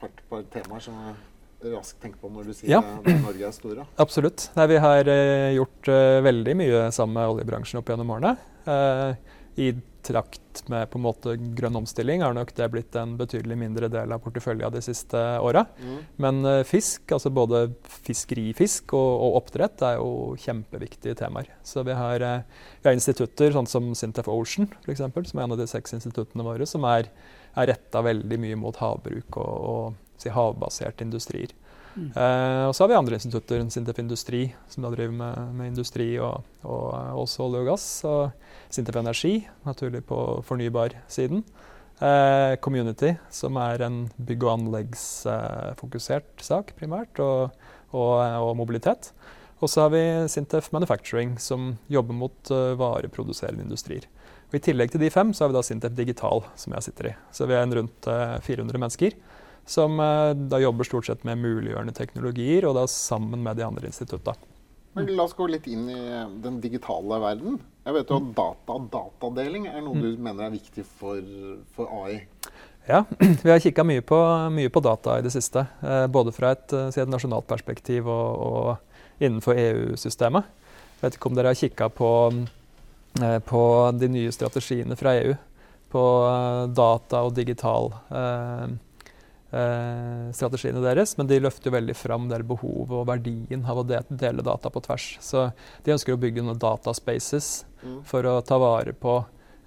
et 0.00 0.22
par 0.30 0.46
temaer 0.54 0.80
som 0.82 0.96
jeg 1.04 1.74
raskt 1.74 2.00
tenker 2.00 2.22
på 2.22 2.30
når 2.32 2.48
du 2.48 2.54
sier 2.56 2.72
ja. 2.72 2.80
at 2.80 3.10
Norge 3.20 3.44
er 3.50 3.52
stor. 3.54 3.82
Absolutt. 4.04 4.48
Nei, 4.56 4.66
vi 4.72 4.80
har 4.80 5.12
eh, 5.12 5.50
gjort 5.58 5.92
eh, 5.92 6.20
veldig 6.24 6.56
mye 6.62 6.86
sammen 6.96 7.18
med 7.18 7.34
oljebransjen 7.34 7.82
opp 7.82 7.92
gjennom 7.92 8.14
årene. 8.16 8.32
Eh, 8.64 9.36
I 9.56 9.72
trakt 10.02 10.68
med 10.68 10.90
på 10.90 10.98
en 10.98 11.04
måte 11.04 11.34
grønn 11.56 11.76
omstilling 11.80 12.22
har 12.24 12.34
nok 12.34 12.52
det 12.56 12.68
blitt 12.72 12.96
en 12.96 13.16
betydelig 13.18 13.56
mindre 13.60 13.90
del 13.92 14.12
av 14.14 14.22
porteføljen 14.24 14.72
de 14.72 14.82
siste 14.84 15.18
åra. 15.44 15.66
Mm. 15.80 15.98
Men 16.24 16.40
uh, 16.46 16.62
fisk, 16.66 17.04
altså 17.12 17.32
både 17.34 17.66
fiskerifisk 18.06 18.94
og, 18.96 19.10
og, 19.10 19.38
oppdrett, 19.42 19.84
er 19.86 19.98
jo 20.00 20.38
kjempeviktige 20.40 21.18
temaer. 21.20 21.52
Så 21.66 21.84
vi 21.86 21.96
har, 21.96 22.24
uh, 22.24 22.68
vi 22.80 22.90
har 22.90 22.96
institutter 22.96 23.52
sånn 23.56 23.68
som 23.70 23.92
Sintef 23.98 24.30
Ocean, 24.32 24.70
for 24.80 24.94
eksempel, 24.94 25.28
som 25.28 25.40
er 25.40 25.48
en 25.48 25.56
av 25.56 25.60
de 25.60 25.68
seks 25.70 25.96
instituttene 25.98 26.46
våre, 26.46 26.68
som 26.68 26.86
er, 26.88 27.10
er 27.54 27.72
retta 27.74 28.04
veldig 28.06 28.40
mye 28.40 28.60
mot 28.60 28.80
havbruk 28.80 29.40
og, 29.42 29.56
og 29.74 30.22
si, 30.22 30.32
havbaserte 30.32 31.06
industrier. 31.06 31.52
Uh, 31.98 32.68
og 32.68 32.74
så 32.74 32.84
har 32.84 32.90
vi 32.92 32.98
andre 32.98 33.16
institutter, 33.18 33.62
Sintef 33.72 33.98
Industri, 33.98 34.44
som 34.70 34.84
da 34.84 34.92
driver 34.92 35.14
med, 35.16 35.56
med 35.58 35.72
industri 35.72 36.12
og, 36.22 36.46
og, 36.62 36.86
også 37.24 37.48
olje 37.48 37.64
og 37.64 37.70
gass. 37.72 37.88
Og 38.08 38.70
Sintef 38.70 38.98
Energi, 39.00 39.34
naturlig 39.66 40.04
på 40.06 40.20
fornybarsiden. 40.46 41.42
Eh, 42.00 42.54
Community, 42.64 43.10
som 43.28 43.58
er 43.60 43.82
en 43.84 43.96
bygg- 44.16 44.46
og 44.46 44.54
anleggsfokusert 44.54 46.30
uh, 46.38 46.44
sak 46.46 46.70
primært, 46.78 47.18
og, 47.20 47.50
og, 47.92 48.14
og 48.46 48.54
mobilitet. 48.56 49.10
Og 49.60 49.68
så 49.68 49.84
har 49.84 49.92
vi 49.92 50.04
Sintef 50.32 50.70
Manufacturing, 50.72 51.34
som 51.36 51.74
jobber 51.92 52.16
mot 52.16 52.52
vareproduserende 52.80 53.66
industrier. 53.66 54.06
Og 54.48 54.56
I 54.56 54.62
tillegg 54.64 54.94
til 54.94 55.02
de 55.02 55.10
fem 55.12 55.34
så 55.36 55.44
har 55.44 55.52
vi 55.52 55.58
da 55.58 55.64
Sintef 55.66 55.92
Digital, 55.98 56.40
som 56.56 56.72
jeg 56.78 56.86
sitter 56.86 57.10
i. 57.10 57.14
Så 57.36 57.44
vi 57.50 57.58
er 57.58 57.66
en 57.66 57.76
rundt 57.82 58.08
400 58.08 58.80
mennesker 58.80 59.18
som 59.70 60.00
eh, 60.02 60.32
da 60.50 60.60
jobber 60.62 60.88
stort 60.88 61.06
sett 61.06 61.26
med 61.28 61.40
muliggjørende 61.42 61.94
teknologier, 61.96 62.66
og 62.68 62.76
da 62.78 62.86
sammen 62.90 63.44
med 63.46 63.60
de 63.60 63.66
andre 63.66 63.90
institutta. 63.90 64.34
Men 64.98 65.12
La 65.14 65.22
oss 65.28 65.36
gå 65.38 65.46
litt 65.46 65.68
inn 65.70 65.86
i 65.92 66.00
den 66.42 66.58
digitale 66.62 67.20
verden. 67.22 67.60
Jeg 67.86 67.94
vet 67.94 68.10
jo 68.10 68.18
at 68.18 68.32
Data 68.34 68.74
og 68.74 68.88
datadeling 68.90 69.68
er 69.70 69.84
noe 69.84 69.94
mm. 69.94 70.02
du 70.02 70.24
mener 70.26 70.48
er 70.48 70.56
viktig 70.56 70.82
for, 70.98 71.22
for 71.76 71.92
AI. 72.02 72.24
Ja, 72.90 73.04
vi 73.44 73.52
har 73.52 73.62
kikka 73.62 73.84
mye, 73.86 74.02
mye, 74.50 74.72
på 74.72 74.82
data 74.82 75.18
i 75.20 75.22
det 75.22 75.30
siste. 75.30 75.62
Eh, 75.80 76.06
både 76.10 76.34
fra 76.34 76.54
et, 76.56 76.74
si 76.90 77.02
et 77.02 77.10
nasjonalt 77.12 77.46
perspektiv 77.46 78.10
og, 78.10 78.42
og 78.50 79.22
innenfor 79.22 79.54
EU-systemet. 79.54 80.48
Jeg 81.00 81.06
vet 81.06 81.16
ikke 81.16 81.30
om 81.30 81.36
dere 81.38 81.52
har 81.52 81.60
kikka 81.60 81.88
på, 81.94 82.10
eh, 83.22 83.38
på, 83.46 83.62
de 84.00 84.10
nye 84.10 84.32
strategiene 84.34 84.98
fra 84.98 85.14
EU. 85.22 85.36
På 85.92 86.04
eh, 86.26 86.64
data 86.76 87.22
og 87.28 87.36
digital 87.38 87.92
eh, 88.10 88.64
eh, 88.66 88.78
strategiene 89.50 90.78
deres, 90.84 91.16
men 91.18 91.26
de 91.26 91.40
løfter 91.42 91.70
jo 91.70 91.74
veldig 91.74 91.96
fram 91.98 92.28
det 92.30 92.38
behovet 92.46 92.94
og 93.00 93.08
verdien 93.08 93.64
av 93.66 93.80
å 93.80 93.84
dele 93.84 94.44
data 94.46 94.70
på 94.70 94.82
tvers. 94.84 95.06
Så 95.24 95.48
de 95.82 95.94
ønsker 95.96 96.14
å 96.14 96.20
bygge 96.22 96.44
noen 96.46 96.60
dataspaces 96.60 97.64
mm. 97.82 98.00
for 98.06 98.28
å 98.30 98.36
ta 98.46 98.60
vare 98.62 98.94
på 98.94 99.16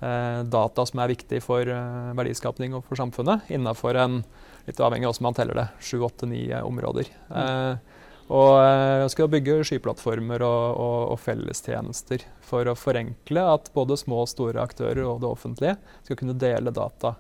eh, 0.04 0.40
data 0.44 0.86
som 0.88 1.02
er 1.04 1.12
viktig 1.14 1.42
for 1.44 1.68
eh, 1.68 2.14
verdiskapning 2.18 2.78
og 2.78 2.86
for 2.88 3.00
samfunnet, 3.00 3.50
innafor 3.54 4.00
en, 4.00 4.22
litt 4.68 4.80
avhengig 4.80 5.10
av 5.10 5.16
hvordan 5.16 5.28
man 5.28 5.38
teller 5.38 5.60
det, 5.60 5.68
sju, 5.84 5.98
åtte, 6.08 6.30
ni 6.30 6.46
områder. 6.62 7.12
Mm. 7.28 7.36
Eh, 7.44 8.00
og 8.34 8.56
eh, 8.64 9.06
skal 9.12 9.30
bygge 9.32 9.60
skyplattformer 9.68 10.46
og, 10.48 10.64
og, 10.80 11.00
og, 11.12 11.20
fellestjenester 11.22 12.24
for 12.44 12.70
å 12.72 12.78
forenkle 12.80 13.44
at 13.52 13.70
både 13.76 14.00
små 14.00 14.24
og 14.24 14.32
store 14.32 14.64
aktører 14.64 15.04
og 15.04 15.22
det 15.24 15.30
offentlige 15.30 15.78
skal 16.06 16.20
kunne 16.20 16.40
dele 16.40 16.72
data 16.74 17.18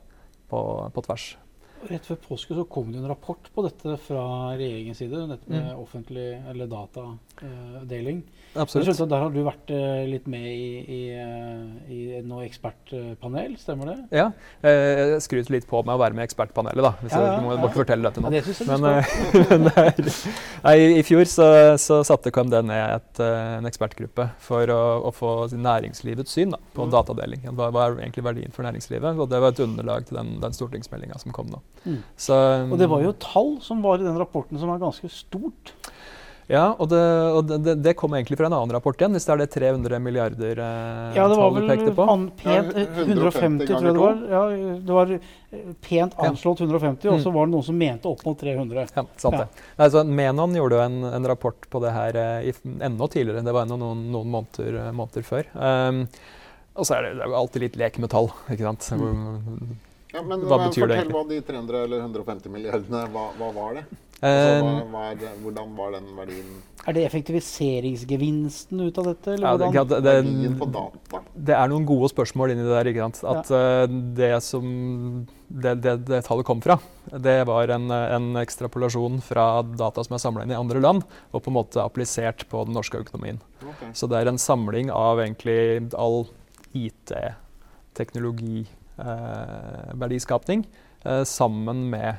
på, 0.49 0.61
på 0.95 1.05
tvers. 1.09 1.33
Rett 1.89 2.05
før 2.07 2.19
påske 2.29 2.55
så 2.55 2.63
kom 2.69 2.91
det 2.93 3.01
en 3.01 3.09
rapport 3.11 3.49
på 3.53 3.65
dette 3.65 3.97
fra 4.05 4.23
regjeringens 4.55 5.01
side. 5.01 5.25
Dette 5.33 5.49
med 5.51 5.65
mm. 5.71 5.81
offentlig 5.81 6.29
eller 6.51 6.69
datadeling. 6.71 8.23
Absolutt. 8.53 9.09
Der 9.09 9.23
har 9.23 9.31
du 9.33 9.39
vært 9.45 9.71
uh, 9.73 10.03
litt 10.05 10.27
med 10.29 10.45
i, 10.45 10.67
i, 10.85 10.99
uh, 11.17 11.89
i 11.89 12.21
noe 12.25 12.43
ekspertpanel, 12.45 13.55
stemmer 13.57 13.89
det? 13.89 13.95
Ja. 14.13 14.27
Jeg 14.61 15.21
skryter 15.25 15.55
litt 15.55 15.65
på 15.69 15.81
meg 15.81 15.97
å 15.97 16.01
være 16.01 16.17
med 16.17 16.27
i 16.27 16.29
ekspertpanelet, 16.29 16.85
da. 16.85 16.93
Hvis 17.01 17.15
ja, 17.15 17.23
ja, 17.25 17.31
du 17.39 17.47
må, 17.47 17.55
må 17.57 17.71
ikke 17.71 17.81
fortelle 17.81 18.05
dette 18.05 18.21
nå. 18.21 18.29
Ja, 18.29 18.43
det 18.45 18.67
Men 18.69 18.85
uh, 18.85 20.27
nei, 20.67 20.75
i 20.99 21.03
fjor 21.07 21.25
så, 21.29 21.47
så 21.81 22.03
satte 22.05 22.33
KMD 22.33 22.59
ned 22.69 22.83
et, 22.99 23.23
en 23.25 23.69
ekspertgruppe 23.69 24.29
for 24.43 24.69
å, 24.69 24.81
å, 25.09 25.13
få 25.15 25.33
næringslivets 25.53 26.37
syn 26.37 26.53
da, 26.53 26.61
på 26.77 26.85
mm. 26.85 26.93
datadeling. 26.93 27.47
Hva, 27.49 27.71
hva, 27.73 27.87
er 27.87 28.03
egentlig 28.05 28.27
verdien 28.29 28.53
for 28.53 28.67
næringslivet? 28.67 29.17
Og 29.17 29.33
det 29.33 29.41
var 29.41 29.55
et 29.55 29.65
underlag 29.65 30.05
til 30.09 30.21
den, 30.21 30.35
den 30.43 30.55
stortingsmeldinga 30.55 31.17
som 31.21 31.33
kom 31.33 31.49
nå. 31.49 31.63
Mm. 31.85 31.99
Så, 32.15 32.37
Og 32.71 32.77
det 32.79 32.87
var 32.91 33.01
jo 33.03 33.11
tall 33.19 33.57
som 33.61 33.81
var 33.83 33.99
i 33.99 34.07
den 34.07 34.17
rapporten 34.19 34.59
som 34.61 34.69
var 34.71 34.79
ganske 34.83 35.09
stort. 35.11 35.73
Ja, 36.51 36.73
og, 36.75 36.89
det, 36.91 36.99
og 36.99 37.47
det, 37.63 37.73
det 37.81 37.93
kom 37.95 38.11
egentlig 38.17 38.35
fra 38.35 38.49
en 38.49 38.53
annen 38.57 38.73
rapport 38.75 38.99
igjen, 38.99 39.13
hvis 39.15 39.23
det 39.25 39.31
er 39.31 39.39
det 39.39 39.45
300 39.53 39.99
milliarder 40.03 40.59
eh, 40.59 41.13
Ja, 41.15 41.23
det 41.31 41.37
var 41.39 41.53
vel 41.55 41.69
pekte 41.71 41.93
på. 41.95 42.03
an, 42.11 42.25
pent, 42.35 42.73
var 42.75 42.81
eh, 42.81 42.97
150 42.99 43.63
150, 43.63 43.69
tror 43.69 43.87
jeg 43.87 43.93
det 43.95 44.01
var. 44.01 44.17
Ja, 44.33 44.41
det 44.89 44.97
var 44.97 45.13
eh, 45.15 45.69
pent 45.87 46.17
anslått 46.19 46.59
150, 46.65 47.07
og 47.07 47.15
Mm. 47.15 47.23
så 47.23 47.31
var 47.31 47.47
det 47.47 47.53
noen 47.55 47.63
som 47.69 47.77
mente 47.79 48.11
opp 48.11 48.25
mot 48.27 48.37
300. 48.43 48.83
Ja, 48.91 49.05
sant 49.15 49.37
Ja. 49.39 49.45
det. 49.45 49.63
Nei, 49.79 49.87
så 49.95 50.03
Menon 50.03 50.59
gjorde 50.59 50.81
jo 50.81 50.83
en, 50.83 50.99
en 51.13 51.29
rapport 51.31 51.69
på 51.71 51.81
det 51.81 51.95
her 51.95 52.19
eh, 52.25 52.51
i, 52.51 52.53
enda 52.91 53.07
tidligere. 53.07 53.41
Det 53.47 53.55
var 53.55 53.63
enda 53.63 53.79
noen, 53.79 54.03
noen 54.11 54.35
måneder, 54.35 54.81
eh, 54.83 54.91
måneder 54.99 55.23
før. 55.31 55.47
Um, 55.55 56.03
og 56.75 56.85
så 56.89 56.99
er 56.99 57.07
det, 57.07 57.15
det 57.21 57.25
er 57.29 57.39
alltid 57.39 57.67
litt 57.69 57.79
lek 57.79 58.01
med 58.03 58.11
tall, 58.11 58.27
ikke 58.51 58.67
sant. 58.67 58.91
Mm. 58.99 59.77
Ja, 60.13 60.21
men, 60.21 60.43
Hva 60.45 60.57
men 60.61 60.69
betyr 60.69 60.85
det 60.85 60.87
fortell 60.87 60.99
egentlig? 60.99 61.17
hva 61.17 61.23
de 61.29 61.37
300 61.41 61.83
eller 61.87 61.99
150 62.05 62.49
milliardene, 62.53 62.99
hva, 63.13 63.23
hva 63.39 63.47
var 63.55 63.69
det? 63.79 63.83
Altså, 64.23 64.23
Um, 64.23 64.63
hva, 64.63 64.87
hva 64.87 65.01
er 65.11 65.15
det? 65.19 65.29
Hvordan 65.43 65.73
var 65.75 65.89
den 65.97 66.05
verdien? 66.15 66.47
Er 66.87 66.93
det 66.95 67.01
effektiviseringsgevinsten 67.09 68.79
ut 68.85 68.95
av 69.01 69.05
dette? 69.09 69.27
Eller 69.33 69.47
ja, 69.49 69.53
det, 69.59 69.67
ja, 69.75 69.83
det, 69.83 69.97
det, 70.05 70.13
det 71.49 71.55
er 71.57 71.67
noen 71.71 71.85
gode 71.87 72.07
spørsmål 72.11 72.51
inni 72.53 72.63
det 72.63 72.71
der. 72.71 72.87
ikke 72.91 73.03
sant? 73.03 73.19
At 73.27 73.47
eh, 73.51 73.85
det 74.15 74.29
som 74.45 74.63
det, 75.49 75.73
det, 75.83 75.93
det 76.07 76.21
tallet 76.27 76.45
kom 76.47 76.61
fra, 76.63 76.75
det 77.11 77.43
var 77.49 77.67
en, 77.75 77.85
en 77.91 78.35
ekstrapolasjon 78.39 79.19
fra 79.25 79.45
data 79.75 80.03
som 80.07 80.15
er 80.15 80.19
samla 80.23 80.43
inn 80.47 80.55
i 80.55 80.61
andre 80.61 80.79
land, 80.83 81.01
og 81.35 81.39
på 81.43 81.49
en 81.51 81.57
måte 81.59 81.83
applisert 81.83 82.39
på 82.51 82.57
den 82.69 82.75
norske 82.79 82.97
økonomien. 83.03 83.39
Okay. 83.59 83.89
Så 83.91 84.03
det 84.07 84.17
er 84.21 84.27
en 84.31 84.39
samling 84.39 84.87
av 84.93 85.19
egentlig 85.25 85.59
all 85.99 86.23
IT-teknologi-verdiskapning 86.71 88.82
eh, 91.05 91.23
sammen 91.25 91.89
med 91.89 92.15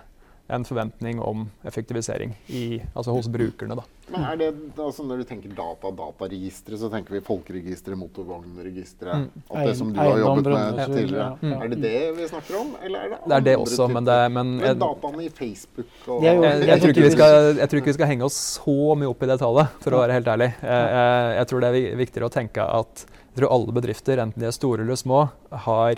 en 0.46 0.64
forventning 0.64 1.20
om 1.24 1.46
effektivisering 1.64 2.34
i, 2.52 2.82
altså 2.92 3.14
hos 3.16 3.28
brukerne. 3.32 3.78
Da. 3.78 3.84
Men 4.12 4.24
er 4.28 4.36
det, 4.36 4.48
altså 4.76 5.00
Når 5.08 5.22
du 5.22 5.24
tenker 5.24 5.48
data, 5.56 5.88
dataregistre, 5.96 6.76
så 6.76 6.90
tenker 6.92 7.14
vi 7.16 7.20
folkeregistre, 7.24 7.96
motorvognregistre 7.96 9.14
Mm. 9.14 9.30
Alt 9.54 9.66
det 9.70 9.76
som 9.78 9.92
du 9.92 9.98
har 9.98 10.18
jobbet 10.20 10.44
med 10.52 10.82
tidligere. 10.92 11.38
ja. 11.40 11.62
Er 11.64 11.68
det 11.72 11.80
det 11.80 12.16
vi 12.18 12.28
snakker 12.28 12.58
om, 12.60 12.76
eller 12.84 12.98
er 12.98 13.08
det 13.08 13.18
Det 13.24 13.36
er 13.36 13.40
det 13.48 13.56
også, 13.56 13.88
men, 13.88 14.04
det, 14.04 14.18
men 14.32 14.56
Men 14.58 14.78
dataene 14.78 15.24
i 15.24 15.28
Facebook 15.30 16.08
og 16.08 16.22
jo- 16.22 16.42
jeg, 16.42 16.66
jeg, 16.68 16.80
tror 16.80 16.88
ikke 16.92 17.02
vi 17.08 17.10
skal, 17.16 17.56
jeg 17.56 17.68
tror 17.70 17.78
ikke 17.80 17.92
vi 17.92 17.92
skal 17.98 18.06
henge 18.06 18.24
oss 18.24 18.58
så 18.60 18.94
mye 19.00 19.08
opp 19.08 19.22
i 19.22 19.26
det 19.26 19.38
tallet, 19.40 19.66
for 19.80 19.90
å 19.96 20.00
være 20.04 20.12
helt 20.12 20.28
ærlig. 20.28 20.50
Jeg, 20.60 20.88
jeg, 20.92 21.36
jeg 21.40 21.46
tror 21.48 21.60
det 21.60 21.68
er 21.72 21.96
viktigere 21.96 22.28
å 22.28 22.34
tenke 22.36 22.60
at 22.68 23.06
jeg 23.08 23.40
tror 23.40 23.48
alle 23.56 23.72
bedrifter, 23.72 24.18
enten 24.20 24.40
de 24.40 24.46
er 24.46 24.52
store 24.52 24.82
eller 24.84 24.94
små, 25.00 25.30
har 25.50 25.94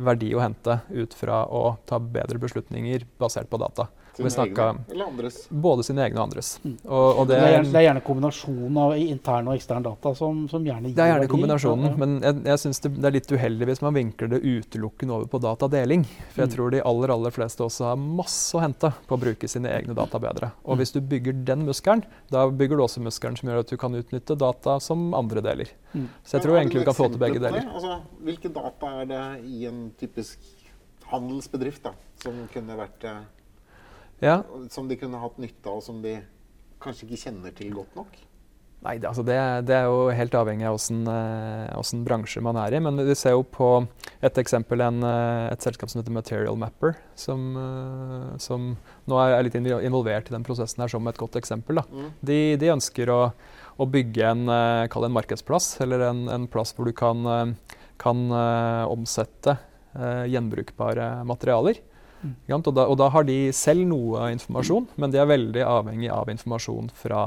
verdi 0.00 0.32
å 0.34 0.42
hente 0.42 0.80
ut 0.90 1.14
fra 1.16 1.44
å 1.46 1.76
ta 1.88 2.00
bedre 2.00 2.40
beslutninger 2.40 3.06
basert 3.20 3.50
på 3.50 3.60
data. 3.60 3.90
Sine 4.28 4.44
vi 4.44 4.52
snakka-. 4.52 5.60
Både 5.62 5.82
sine 5.86 6.02
egne 6.04 6.18
og 6.20 6.26
andres. 6.28 6.60
Mm. 6.64 6.76
Og, 6.84 7.18
og 7.18 7.26
Det 7.28 7.36
det, 7.36 7.40
er, 7.40 7.52
gjerne, 7.54 7.70
det 7.72 7.78
er 7.80 7.86
gjerne 7.88 8.02
kombinasjonen 8.04 8.76
av 8.76 8.94
intern 8.96 9.48
og 9.48 9.54
ekstern 9.56 9.82
data 9.82 10.14
som, 10.14 10.48
som 10.48 10.64
gjerne 10.64 10.88
gir 10.90 10.94
Det 10.96 11.02
er 11.04 11.10
gjerne 11.12 11.20
verdi. 11.24 11.32
kombinasjonen, 11.34 11.84
Ja, 11.84 11.90
ja. 11.90 11.96
men 11.96 12.20
jeg, 12.20 12.44
jeg 12.50 12.58
syns 12.64 12.80
det, 12.80 12.92
det 13.00 13.04
er 13.04 13.16
litt 13.16 13.32
uheldig 13.32 13.66
hvis 13.70 13.82
man 13.82 13.94
vinkler 13.94 14.28
det 14.28 14.40
utelukkende 14.42 15.12
over 15.16 15.26
på 15.26 15.40
datadeling. 15.40 16.04
For 16.34 16.42
jeg 16.44 16.50
Mm. 16.50 16.54
tror 16.56 16.70
de 16.70 16.82
aller 16.82 17.08
aller 17.10 17.30
fleste 17.30 17.62
også 17.64 17.84
har 17.90 17.96
masse 17.96 18.54
å 18.56 18.60
hente 18.60 18.92
på 19.06 19.16
å 19.16 19.20
bruke 19.20 19.48
sine 19.48 19.68
egne 19.68 19.94
data 19.94 20.18
bedre. 20.18 20.52
Og 20.64 20.76
Mm. 20.76 20.78
hvis 20.80 20.92
du 20.92 21.00
bygger 21.00 21.44
den 21.44 21.64
muskelen, 21.66 22.02
da 22.30 22.48
bygger 22.50 22.76
du 22.76 22.82
også 22.82 23.00
muskelen 23.00 23.36
som 23.38 23.48
gjør 23.48 23.60
at 23.60 23.68
du 23.68 23.76
kan 23.76 23.92
utnytte 23.94 24.36
data 24.38 24.78
som 24.80 25.12
andre 25.14 25.40
deler. 25.40 25.68
Mm. 25.94 26.08
Så 26.24 26.38
jeg 26.38 26.42
tror 26.42 26.56
egentlig 26.58 26.72
du 26.72 26.78
vi 26.80 26.84
kan 26.84 26.94
få 26.94 27.08
til 27.10 27.18
begge 27.18 27.40
deler. 27.40 27.64
Altså, 27.74 28.00
hvilke 28.22 28.52
data 28.52 28.86
er 29.02 29.04
det 29.06 29.44
i 29.46 29.66
en 29.66 29.90
typisk 29.98 30.38
handelsbedrift 31.10 31.82
da, 31.82 31.92
som 32.22 32.32
kunne 32.52 32.76
vært 32.78 33.04
eh, 33.08 33.20
Ja, 34.20 34.42
Som 34.68 34.88
de 34.88 34.98
kunne 35.00 35.20
hatt 35.22 35.38
nytte 35.40 35.68
av, 35.68 35.80
og 35.80 35.84
som 35.84 36.02
de 36.04 36.18
kanskje 36.80 37.06
ikke 37.06 37.22
kjenner 37.26 37.54
til 37.56 37.72
godt 37.76 37.96
nok? 37.98 38.18
Nei, 38.80 38.94
det, 38.96 39.10
altså 39.10 39.22
det, 39.28 39.36
det 39.68 39.74
er 39.76 39.90
jo 39.90 40.06
helt 40.16 40.34
avhengig 40.40 40.64
av 40.64 40.78
åssen 40.78 41.02
eh, 41.04 42.04
bransje 42.06 42.40
man 42.40 42.56
er 42.62 42.72
i. 42.72 42.80
Men 42.80 42.96
vi 43.04 43.16
ser 43.18 43.34
jo 43.34 43.42
på 43.44 43.68
et 44.24 44.40
eksempel 44.40 44.80
en, 44.86 45.02
eh, 45.04 45.48
et 45.52 45.66
selskap 45.66 45.92
som 45.92 46.00
heter 46.00 46.14
Material 46.14 46.56
Mapper, 46.56 46.96
som, 47.12 47.44
eh, 47.60 48.30
som 48.40 48.70
nå 49.04 49.18
er 49.20 49.44
litt 49.44 49.58
involvert 49.60 50.32
i 50.32 50.36
den 50.36 50.46
prosessen 50.48 50.80
her 50.80 50.92
som 50.92 51.12
et 51.12 51.20
godt 51.20 51.36
eksempel. 51.36 51.82
Mm. 51.92 52.08
De, 52.24 52.40
de 52.62 52.72
ønsker 52.72 53.12
å, 53.12 53.20
å 53.76 53.88
bygge 53.98 54.32
en, 54.32 54.48
en 54.48 55.16
markedsplass, 55.18 55.74
eller 55.84 56.06
en, 56.08 56.24
en 56.32 56.48
plass 56.48 56.72
hvor 56.72 56.88
du 56.88 56.96
kan, 56.96 57.52
kan 58.00 58.26
omsette 58.88 59.58
gjenbrukbare 60.30 61.18
materialer. 61.28 61.82
Og, 62.22 62.70
da, 62.74 62.84
og 62.84 62.98
da 63.00 63.08
har 63.14 63.24
de 63.24 63.38
selv 63.56 63.86
noe 63.88 64.30
informasjon, 64.34 64.90
men 65.00 65.12
de 65.12 65.20
er 65.20 65.30
veldig 65.30 65.64
avhengig 65.64 66.10
av 66.12 66.30
informasjon 66.32 66.90
fra, 66.96 67.24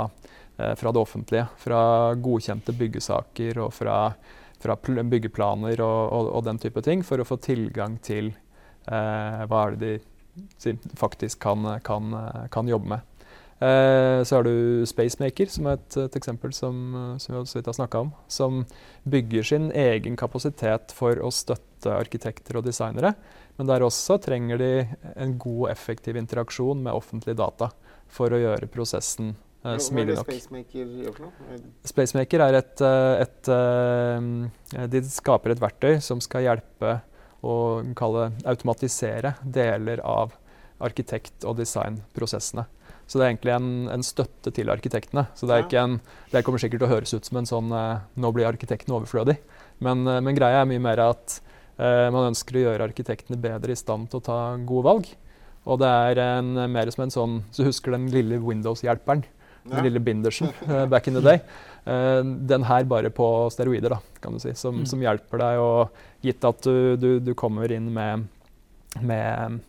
eh, 0.58 0.74
fra 0.80 0.94
det 0.94 1.02
offentlige. 1.02 1.48
Fra 1.62 1.82
godkjente 2.14 2.76
byggesaker 2.78 3.62
og 3.66 3.74
fra, 3.74 3.98
fra 4.62 4.78
byggeplaner 4.78 5.82
og, 5.82 6.02
og, 6.14 6.32
og 6.38 6.46
den 6.50 6.62
type 6.62 6.84
ting, 6.86 7.06
for 7.06 7.22
å 7.22 7.28
få 7.28 7.40
tilgang 7.42 7.98
til 8.06 8.34
eh, 8.88 9.46
hva 9.48 9.66
er 9.68 9.80
det 9.80 9.80
de 9.86 10.78
faktisk 10.98 11.40
kan, 11.40 11.66
kan, 11.86 12.14
eh, 12.14 12.46
kan 12.54 12.70
jobbe 12.70 12.96
med. 12.96 13.10
Eh, 13.64 14.24
så 14.24 14.36
har 14.36 14.44
du 14.44 14.86
Spacemaker, 14.86 15.48
som 15.48 15.68
er 15.70 15.78
et, 15.78 15.98
et 15.98 16.16
eksempel 16.20 16.52
som, 16.54 16.80
eh, 16.96 17.18
som 17.22 17.36
vi 17.36 17.44
så 17.48 17.60
vidt 17.60 17.70
har 17.70 17.78
snakka 17.78 18.02
om. 18.06 18.12
Som 18.28 18.66
bygger 19.08 19.44
sin 19.44 19.72
egen 19.72 20.18
kapasitet 20.20 20.92
for 20.92 21.16
å 21.22 21.32
støtte 21.32 21.73
arkitekter 21.92 22.60
og 22.60 22.68
designere. 22.68 23.14
Men 23.58 23.70
der 23.70 23.86
også 23.86 24.18
trenger 24.22 24.62
de 24.62 24.72
en 25.14 25.38
god 25.38 25.66
og 25.66 25.72
effektiv 25.74 26.18
interaksjon 26.20 26.84
med 26.86 26.96
offentlige 26.96 27.38
data 27.38 27.70
for 28.14 28.34
å 28.34 28.40
gjøre 28.42 28.70
prosessen 28.72 29.34
eh, 29.64 29.78
Hva 29.78 30.02
er 30.02 30.12
det. 30.12 30.20
Spacemaker 30.22 30.94
gjør 31.04 31.18
for 31.18 31.28
noe? 31.28 31.58
Spacemaker 31.90 32.46
er 32.48 32.60
et, 32.62 32.86
et, 32.86 33.50
et 33.50 33.52
eh, 33.58 34.86
De 34.96 35.04
skaper 35.10 35.56
et 35.56 35.64
verktøy 35.64 35.98
som 36.04 36.22
skal 36.24 36.48
hjelpe 36.48 37.00
å 37.44 37.58
kalle 38.00 38.32
automatisere 38.48 39.36
deler 39.44 40.00
av 40.08 40.38
arkitekt- 40.84 41.46
og 41.48 41.58
designprosessene. 41.60 42.66
Så 43.08 43.20
det 43.20 43.26
er 43.26 43.34
egentlig 43.34 43.54
en, 43.54 43.72
en 43.92 44.06
støtte 44.06 44.52
til 44.56 44.72
arkitektene. 44.72 45.26
Så 45.36 45.48
det, 45.50 45.60
en, 45.80 45.98
det 46.32 46.44
kommer 46.46 46.62
sikkert 46.62 46.84
til 46.84 46.88
å 46.88 46.94
høres 46.94 47.14
ut 47.14 47.28
som 47.28 47.40
en 47.40 47.50
sånn 47.50 47.74
eh, 47.76 48.04
Nå 48.20 48.32
blir 48.36 48.48
arkitekten 48.48 48.96
overflødig. 48.96 49.38
Men, 49.84 50.06
eh, 50.08 50.22
men 50.24 50.38
greia 50.38 50.64
er 50.64 50.70
mye 50.70 50.84
mer 50.84 51.02
at 51.04 51.36
eh, 51.38 51.53
man 51.78 52.28
ønsker 52.30 52.56
å 52.60 52.64
gjøre 52.68 52.86
arkitektene 52.90 53.38
bedre 53.42 53.72
i 53.74 53.76
stand 53.80 54.10
til 54.12 54.20
å 54.20 54.24
ta 54.24 54.40
gode 54.62 54.84
valg. 54.86 55.08
Og 55.66 55.80
det 55.80 55.88
er 55.90 56.20
en, 56.22 56.54
mer 56.72 56.90
som 56.92 57.06
en 57.06 57.14
sånn 57.14 57.34
Så 57.56 57.64
husker 57.66 57.92
den 57.96 58.10
lille 58.12 58.38
Windows-hjelperen. 58.44 59.24
Den 59.64 59.78
Ja. 59.80 59.84
lille 59.86 60.00
bindersen 60.04 60.50
eh, 60.68 60.86
back 60.92 61.08
in 61.08 61.14
the 61.16 61.22
day. 61.24 61.40
Eh, 61.88 62.22
den 62.22 62.64
her 62.68 62.84
bare 62.84 63.10
på 63.10 63.50
steroider, 63.50 63.90
da, 63.96 64.00
kan 64.22 64.34
du 64.34 64.40
si. 64.44 64.52
Som, 64.60 64.82
Mm. 64.82 64.86
som 64.86 65.00
hjelper 65.00 65.40
deg, 65.40 65.60
og 65.64 65.90
gitt 66.22 66.44
at 66.44 66.62
du, 66.68 66.98
du, 66.98 67.20
du 67.24 67.34
kommer 67.34 67.72
inn 67.72 67.88
med, 67.94 68.26
med 69.02 69.62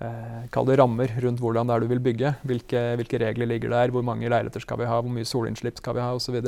eh, 0.00 0.42
Kall 0.50 0.66
det 0.66 0.78
rammer 0.80 1.08
rundt 1.22 1.38
hvordan 1.40 1.68
det 1.70 1.74
er 1.76 1.80
du 1.80 1.86
vil 1.86 2.02
bygge. 2.02 2.34
Hvilke, 2.44 2.82
hvilke 2.98 3.20
regler 3.22 3.46
ligger 3.46 3.70
der, 3.70 3.90
hvor 3.94 4.02
mange 4.02 4.26
leiligheter 4.28 4.60
skal 4.66 4.78
vi 4.82 4.90
ha, 4.90 4.98
hvor 5.00 5.10
mye 5.14 5.24
solinnslipp 5.24 5.78
skal 5.78 5.94
vi 5.94 6.00
ha 6.02 6.12
osv. 6.18 6.40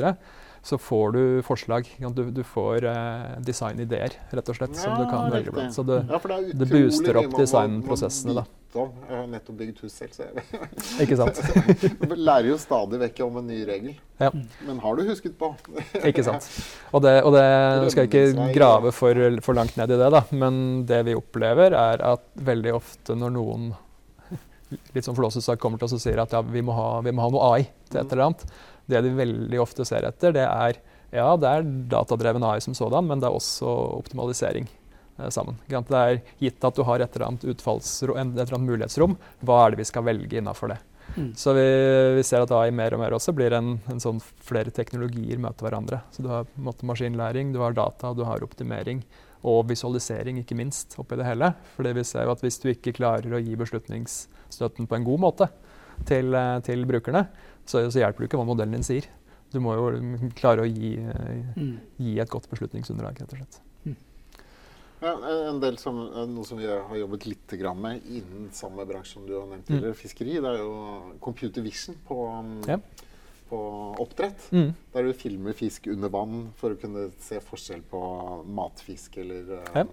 Så, 0.61 0.77
får 0.77 1.11
du 1.11 1.21
forslag. 1.41 1.87
Du, 2.13 2.23
du 2.31 2.43
får 2.45 2.85
eh, 2.85 3.37
designideer, 3.41 4.13
rett 4.29 4.49
og 4.51 4.57
slett, 4.57 4.75
som 4.77 4.93
du 4.99 5.07
kan 5.09 5.31
velge 5.33 5.53
blant. 5.53 5.73
Så 5.73 5.85
det, 5.87 6.03
Ja, 6.09 6.19
det, 6.21 6.53
det 6.59 6.67
booster 6.69 7.17
opp 7.17 7.33
designprosessene, 7.33 8.35
da. 8.37 8.45
om. 8.77 8.93
Jeg 9.09 9.17
har 9.17 9.25
nettopp 9.31 9.57
bygd 9.57 9.81
hus 9.83 9.97
selv, 9.97 10.13
så 10.15 10.27
jeg 10.29 10.37
ikke 11.07 11.17
sant? 11.19 11.41
du 12.05 12.13
lærer 12.13 12.51
jo 12.51 12.59
stadig 12.61 13.01
vekk 13.07 13.23
om 13.25 13.41
en 13.41 13.49
ny 13.49 13.59
regel. 13.67 13.95
Ja. 14.21 14.29
Men 14.67 14.79
har 14.85 14.97
du 14.99 15.03
husket 15.09 15.33
på? 15.39 15.49
Ikke 16.11 16.23
sant. 16.23 16.45
Og 16.93 17.01
det, 17.01 17.15
og 17.25 17.33
det 17.33 17.89
skal 17.91 18.05
jeg 18.05 18.11
ikke 18.11 18.51
grave 18.53 18.91
for, 18.93 19.17
for 19.41 19.57
langt 19.57 19.79
ned 19.81 19.95
i 19.95 19.97
det, 19.97 20.11
da. 20.13 20.21
Men 20.29 20.83
det 20.89 21.01
vi 21.09 21.17
opplever, 21.17 21.73
er 21.73 22.05
at 22.05 22.27
veldig 22.37 22.75
ofte 22.77 23.17
når 23.17 23.33
noen 23.39 23.71
litt 24.95 25.07
sånn 25.07 25.17
flåsete 25.17 25.43
sagt 25.43 25.61
kommer 25.61 25.79
til 25.79 25.89
oss 25.89 25.97
og 25.97 26.03
sier 26.03 26.21
at 26.23 26.33
ja, 26.35 26.41
vi 26.45 26.63
må, 26.63 26.75
ha, 26.75 27.01
vi 27.03 27.13
må 27.15 27.25
ha 27.25 27.31
noe 27.33 27.47
AI 27.55 27.65
til 27.91 28.01
et 28.01 28.13
eller 28.13 28.29
annet, 28.29 28.45
det 28.91 29.01
de 29.05 29.15
veldig 29.17 29.61
ofte 29.63 29.87
ser 29.87 30.05
etter, 30.07 30.35
det 30.35 30.45
er 30.45 30.81
ja, 31.11 31.31
det 31.35 31.47
er 31.49 31.65
datadreven 31.91 32.43
AI 32.47 32.61
som 32.63 32.75
sådan, 32.77 33.07
men 33.07 33.19
det 33.19 33.27
er 33.27 33.35
også 33.35 33.67
optimalisering 33.97 34.69
eh, 35.19 35.27
sammen. 35.33 35.57
Det 35.67 35.97
er 35.97 36.21
gitt 36.39 36.63
at 36.63 36.77
du 36.77 36.85
har 36.87 37.03
et 37.03 37.17
eller 37.17 37.27
annet 37.27 37.49
utfallsrom, 37.51 38.15
et 38.15 38.39
eller 38.39 38.55
annet 38.55 38.69
mulighetsrom, 38.69 39.17
hva 39.43 39.65
er 39.65 39.73
det 39.73 39.81
vi 39.81 39.89
skal 39.91 40.07
velge 40.07 40.39
innafor 40.39 40.71
det? 40.71 40.79
Mm. 41.17 41.33
Så 41.35 41.51
vi, 41.57 41.65
vi 42.15 42.23
ser 42.23 42.45
at 42.45 42.53
AI 42.55 42.69
mer 42.71 42.95
og 42.95 43.01
mer 43.01 43.17
også 43.17 43.33
blir 43.35 43.51
en, 43.57 43.73
en 43.91 43.99
sånn 43.99 44.21
flere 44.23 44.71
teknologier 44.71 45.41
møter 45.43 45.67
hverandre. 45.67 45.99
Så 46.15 46.23
du 46.23 46.29
har 46.31 46.47
måte 46.55 46.87
maskinlæring, 46.87 47.51
du 47.51 47.59
har 47.59 47.75
data, 47.75 48.13
du 48.15 48.23
har 48.27 48.45
optimering 48.45 49.03
og 49.41 49.65
visualisering, 49.67 50.39
ikke 50.39 50.55
minst, 50.55 50.95
oppi 51.01 51.17
det 51.19 51.27
hele. 51.27 51.51
Fordi 51.75 51.91
vi 51.97 52.05
ser 52.07 52.23
jo 52.23 52.31
at 52.37 52.45
hvis 52.45 52.61
du 52.63 52.69
ikke 52.71 52.95
klarer 52.95 53.35
å 53.35 53.41
gi 53.43 53.57
beslutningsstøtten 53.59 54.87
på 54.87 54.95
en 54.95 55.07
god 55.09 55.23
måte 55.25 55.49
til, 56.05 56.33
eh, 56.33 56.59
til 56.65 56.85
brukerne, 56.89 57.27
så, 57.65 57.85
så 57.91 57.99
hjelper 58.01 58.19
det 58.25 58.29
ikke 58.31 58.39
hva 58.41 58.47
modellen 58.47 58.73
din 58.79 58.83
sier. 58.87 59.07
Du 59.51 59.59
må 59.59 59.73
jo 59.75 59.89
mm, 59.99 60.31
klare 60.39 60.63
å 60.63 60.69
gi, 60.69 60.95
eh, 60.97 61.51
Mm. 61.57 61.75
gi 61.99 62.19
et 62.23 62.29
godt 62.31 62.47
beslutningsunderlag, 62.51 63.19
rett 63.19 63.33
og 63.33 63.37
slett. 63.41 63.59
Ja, 65.01 65.15
en 65.49 65.57
del 65.59 65.79
som, 65.81 65.97
Noe 66.29 66.45
som 66.45 66.59
vi 66.61 66.67
har 66.69 66.91
jobbet 66.95 67.23
litt 67.25 67.53
med 67.73 68.03
innen 68.05 68.51
samme 68.53 68.85
bransje 68.85 69.13
som 69.15 69.23
du 69.25 69.33
har 69.33 69.47
nevnt 69.49 69.65
tidligere, 69.65 69.97
fiskeri, 69.97 70.35
det 70.37 70.45
er 70.51 70.59
jo 70.61 71.13
computer 71.19 71.61
vision 71.65 71.95
på, 72.07 72.17
Ja. 72.67 72.77
på 73.49 73.61
oppdrett. 73.99 74.45
Mm. 74.53 74.75
Der 74.93 75.03
du 75.03 75.13
filmer 75.13 75.53
fisk 75.57 75.87
under 75.87 76.07
vann 76.07 76.51
for 76.55 76.69
å 76.75 76.79
kunne 76.79 77.09
se 77.19 77.39
forskjell 77.39 77.81
på 77.89 78.45
matfisk 78.45 79.17
eller 79.17 79.57
eh, 79.57 79.71
Ja. 79.75 79.85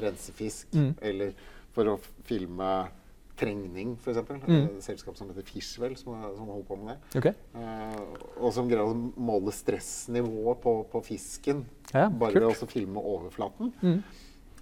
rensefisk. 0.00 0.72
Mm. 0.72 0.94
Eller 1.02 1.34
for 1.74 1.84
å 1.84 2.00
filme 2.24 2.88
trengning, 3.38 3.94
f.eks. 4.00 4.20
Mm. 4.46 4.54
Et 4.56 4.84
selskap 4.84 5.16
som 5.18 5.28
heter 5.30 5.46
Fishwell, 5.46 5.96
som, 6.00 6.16
som 6.36 6.48
holder 6.48 6.68
på 6.68 6.78
med 6.80 6.92
det. 6.92 7.20
Ok. 7.20 7.28
Uh, 7.56 8.16
og 8.40 8.54
som 8.56 8.70
greier 8.70 8.88
å 8.88 8.96
måle 8.96 9.54
stressnivået 9.54 10.62
på, 10.64 10.76
på 10.92 11.02
fisken 11.06 11.64
Ja, 11.92 12.08
bare 12.08 12.40
ved 12.40 12.48
å 12.50 12.70
filme 12.70 13.02
overflaten. 13.02 13.72
Mm. 13.82 14.00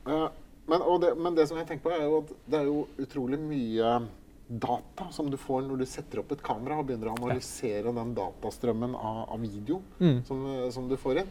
Uh, 0.05 0.29
men, 0.71 0.85
det, 1.01 1.15
men 1.21 1.39
det 1.39 1.49
som 1.51 1.59
jeg 1.61 1.69
tenker 1.71 1.87
på, 1.87 1.95
er 1.95 2.05
jo 2.07 2.21
at 2.23 2.35
det 2.51 2.61
er 2.61 2.69
jo 2.71 2.85
utrolig 3.05 3.41
mye 3.41 3.97
data 4.45 5.07
som 5.13 5.31
du 5.33 5.39
får 5.41 5.63
når 5.65 5.81
du 5.81 5.87
setter 5.89 6.21
opp 6.21 6.35
et 6.35 6.43
kamera 6.45 6.77
og 6.81 6.89
begynner 6.89 7.11
å 7.11 7.17
analysere 7.17 7.93
den 7.97 8.13
datastrømmen 8.17 8.97
av, 8.97 9.25
av 9.33 9.41
video 9.41 9.81
Mm. 10.01 10.21
som, 10.29 10.45
som 10.75 10.89
du 10.89 10.97
får 11.01 11.23
inn. 11.23 11.31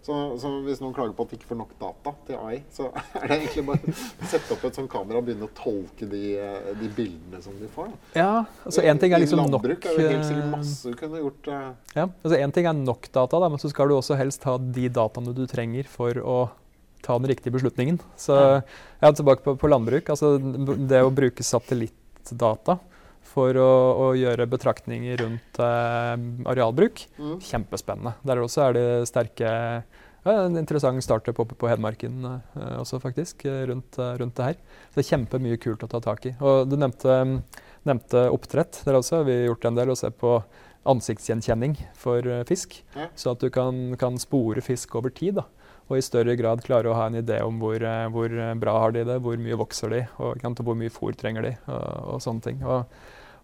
Så, 0.00 0.16
så 0.40 0.50
hvis 0.64 0.80
noen 0.80 0.94
klager 0.96 1.12
på 1.16 1.26
at 1.26 1.32
de 1.32 1.36
ikke 1.36 1.50
får 1.50 1.58
nok 1.60 1.72
data 1.80 2.12
til 2.26 2.38
AI, 2.40 2.60
så 2.72 2.86
er 3.20 3.26
det 3.26 3.36
egentlig 3.36 3.64
bare 3.68 3.92
å 3.92 4.28
sette 4.30 4.54
opp 4.56 4.64
et 4.64 4.78
sånt 4.78 4.90
kamera 4.92 5.20
og 5.20 5.26
begynne 5.26 5.48
å 5.48 5.52
tolke 5.56 6.08
de, 6.08 6.22
eh, 6.40 6.70
de 6.80 6.88
bildene 6.96 7.42
som 7.44 7.56
de 7.60 7.68
får. 7.74 7.90
da. 7.90 8.22
Ja, 8.22 8.30
altså 8.64 8.84
en 8.86 9.02
ting 9.02 9.12
er 9.12 9.20
I 9.20 9.26
liksom 9.26 9.42
nok 9.42 9.52
landbruk 9.58 9.90
er 9.90 9.98
det 9.98 10.08
helt 10.08 10.28
sikkert 10.28 10.46
eh, 10.46 10.54
masse 10.54 10.94
du 10.94 10.98
kunne 11.02 11.20
gjort. 11.20 11.50
Uh... 11.52 11.94
Ja, 11.98 12.08
altså 12.08 12.40
En 12.40 12.56
ting 12.56 12.70
er 12.70 12.80
nok 12.80 13.10
data, 13.12 13.42
da, 13.44 13.52
men 13.52 13.60
så 13.60 13.72
skal 13.72 13.92
du 13.92 13.98
også 13.98 14.16
helst 14.20 14.48
ha 14.48 14.56
de 14.60 14.88
dataene 14.88 15.36
du 15.36 15.44
trenger 15.50 15.90
for 15.90 16.24
å 16.24 16.38
ta 17.04 17.16
den 17.20 17.30
riktige 17.32 17.52
beslutningen. 17.52 18.00
Så 18.20 18.36
er 18.40 19.16
tilbake 19.16 19.44
på, 19.44 19.54
på 19.60 19.68
landbruk. 19.68 20.08
altså 20.12 20.34
Det 20.40 21.00
å 21.04 21.12
bruke 21.12 21.44
satellittdata 21.44 22.80
for 23.26 23.56
å, 23.60 23.70
å 24.04 24.06
gjøre 24.18 24.48
betraktninger 24.50 25.20
rundt 25.22 25.60
eh, 25.62 26.14
arealbruk, 26.50 27.04
mm. 27.18 27.36
kjempespennende. 27.46 28.16
Der 28.26 28.42
også 28.42 28.68
er 28.68 28.78
det 28.78 28.86
sterke 29.10 29.50
ja, 30.20 30.34
En 30.42 30.58
interessant 30.60 31.00
startup 31.00 31.38
oppe 31.40 31.56
på 31.56 31.68
Hedmarken 31.70 32.26
eh, 32.28 32.78
også, 32.80 33.00
faktisk, 33.00 33.46
eh, 33.48 33.62
rundt, 33.70 33.96
eh, 33.98 34.16
rundt 34.20 34.36
det 34.36 34.48
her. 34.50 34.58
Så 34.90 34.98
det 34.98 35.04
er 35.04 35.10
kjempemye 35.14 35.60
kult 35.62 35.86
å 35.86 35.88
ta 35.88 36.02
tak 36.04 36.26
i. 36.28 36.34
Og 36.44 36.66
du 36.68 36.76
nevnte, 36.76 37.20
nevnte 37.88 38.26
oppdrett 38.28 38.82
der 38.84 38.98
også. 38.98 39.22
Vi 39.28 39.38
har 39.38 39.48
gjort 39.48 39.70
en 39.70 39.80
del 39.80 39.94
og 39.94 40.00
se 40.00 40.12
på 40.12 40.34
ansiktsgjenkjenning 40.88 41.76
for 41.98 42.26
eh, 42.26 42.44
fisk. 42.48 42.80
Ja. 42.96 43.08
Så 43.16 43.34
at 43.34 43.40
du 43.40 43.50
kan, 43.52 43.94
kan 44.00 44.18
spore 44.20 44.64
fisk 44.64 44.94
over 45.00 45.12
tid. 45.12 45.40
da. 45.40 45.46
Og 45.90 45.98
i 45.98 46.04
større 46.06 46.36
grad 46.38 46.62
klare 46.62 46.86
å 46.86 46.94
ha 46.94 47.08
en 47.10 47.18
idé 47.18 47.40
om 47.42 47.56
hvor, 47.58 47.82
eh, 47.82 48.08
hvor 48.14 48.34
bra 48.62 48.76
har 48.78 48.94
de 48.94 49.02
det, 49.08 49.18
hvor 49.24 49.38
mye 49.42 49.58
vokser 49.58 49.90
de, 49.90 50.04
og 50.22 50.62
hvor 50.62 50.78
mye 50.78 50.92
fôr 50.94 51.16
trenger 51.18 51.48
de, 51.48 51.54
og, 51.66 51.86
og 52.14 52.22
sånne 52.22 52.46
ting. 52.46 52.62
Og, 52.62 52.86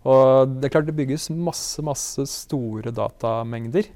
og 0.07 0.55
det 0.55 0.69
er 0.69 0.77
klart 0.77 0.87
det 0.87 0.97
bygges 0.97 1.29
masse, 1.35 1.83
masse 1.83 2.29
store 2.31 2.95
datamengder. 2.95 3.91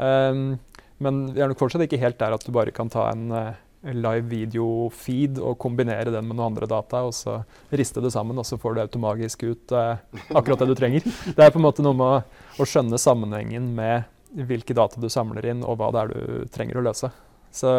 Um, 0.00 0.54
men 1.00 1.24
vi 1.34 1.42
er 1.42 1.50
nok 1.50 1.60
fortsatt 1.60 1.84
ikke 1.84 2.00
helt 2.00 2.20
der 2.20 2.36
at 2.36 2.44
du 2.44 2.52
bare 2.54 2.72
kan 2.72 2.88
ta 2.92 3.06
en 3.10 3.28
uh, 3.32 3.58
live 3.84 4.28
video-feed 4.28 5.40
og 5.40 5.58
kombinere 5.60 6.12
den 6.12 6.28
med 6.28 6.36
noen 6.36 6.50
andre 6.50 6.68
data, 6.70 7.02
og 7.08 7.14
så 7.16 7.40
riste 7.72 8.02
det 8.04 8.12
sammen, 8.12 8.38
og 8.40 8.48
så 8.48 8.60
får 8.60 8.76
du 8.76 8.82
automagisk 8.84 9.44
ut 9.48 9.76
uh, 9.76 9.96
akkurat 10.36 10.60
det 10.60 10.70
du 10.72 10.76
trenger. 10.78 11.08
Det 11.36 11.44
er 11.44 11.52
på 11.52 11.60
en 11.60 11.68
måte 11.68 11.84
noe 11.84 11.96
med 11.96 12.06
å, 12.06 12.44
å 12.60 12.68
skjønne 12.68 13.00
sammenhengen 13.00 13.72
med 13.76 14.08
hvilke 14.46 14.76
data 14.76 15.00
du 15.00 15.08
samler 15.10 15.48
inn, 15.52 15.64
og 15.66 15.80
hva 15.80 15.90
det 15.94 16.04
er 16.04 16.12
du 16.12 16.54
trenger 16.54 16.78
å 16.78 16.86
løse. 16.86 17.10
Så, 17.54 17.72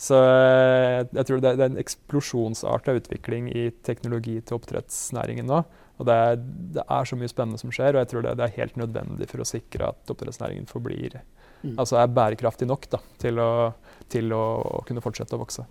så 0.00 0.22
eh, 0.24 1.00
jeg 1.16 1.26
tror 1.28 1.42
det 1.42 1.52
er, 1.52 1.60
det 1.60 1.66
er 1.66 1.72
en 1.74 1.82
eksplosjonsarta 1.82 2.96
utvikling 3.00 3.50
i 3.52 3.68
teknologi 3.86 4.38
til 4.40 4.58
oppdrettsnæringen 4.58 5.48
nå. 5.50 5.62
Og 6.00 6.08
det 6.08 6.16
er, 6.16 6.40
det 6.76 6.84
er 6.86 7.08
så 7.08 7.16
mye 7.20 7.28
spennende 7.28 7.60
som 7.60 7.72
skjer, 7.74 7.92
og 7.92 8.04
jeg 8.04 8.12
tror 8.14 8.24
det, 8.24 8.38
det 8.40 8.46
er 8.46 8.58
helt 8.62 8.78
nødvendig 8.80 9.28
for 9.28 9.42
å 9.42 9.48
sikre 9.48 9.92
at 9.92 10.12
oppdrettsnæringen 10.14 10.68
forblir 10.70 11.20
Mm. 11.60 11.74
Altså 11.76 11.98
er 12.00 12.06
bærekraftig 12.08 12.64
nok 12.68 12.86
da, 12.88 13.02
til, 13.20 13.36
å, 13.36 13.72
til 14.08 14.32
å, 14.32 14.44
å 14.80 14.82
kunne 14.88 15.02
fortsette 15.04 15.36
å 15.36 15.42
vokse. 15.42 15.66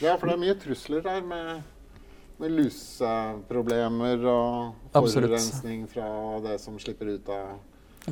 Ja, 0.00 0.16
for 0.16 0.28
det 0.28 0.36
er 0.36 0.40
mye 0.40 0.56
trusler 0.60 1.02
der 1.04 1.20
med, 1.24 1.60
med 2.40 2.54
luseproblemer 2.56 4.24
og 4.32 4.96
forurensning 4.96 5.84
fra 5.92 6.08
det 6.44 6.56
som 6.62 6.78
slipper 6.80 7.12
ut 7.16 7.28
av 7.32 7.58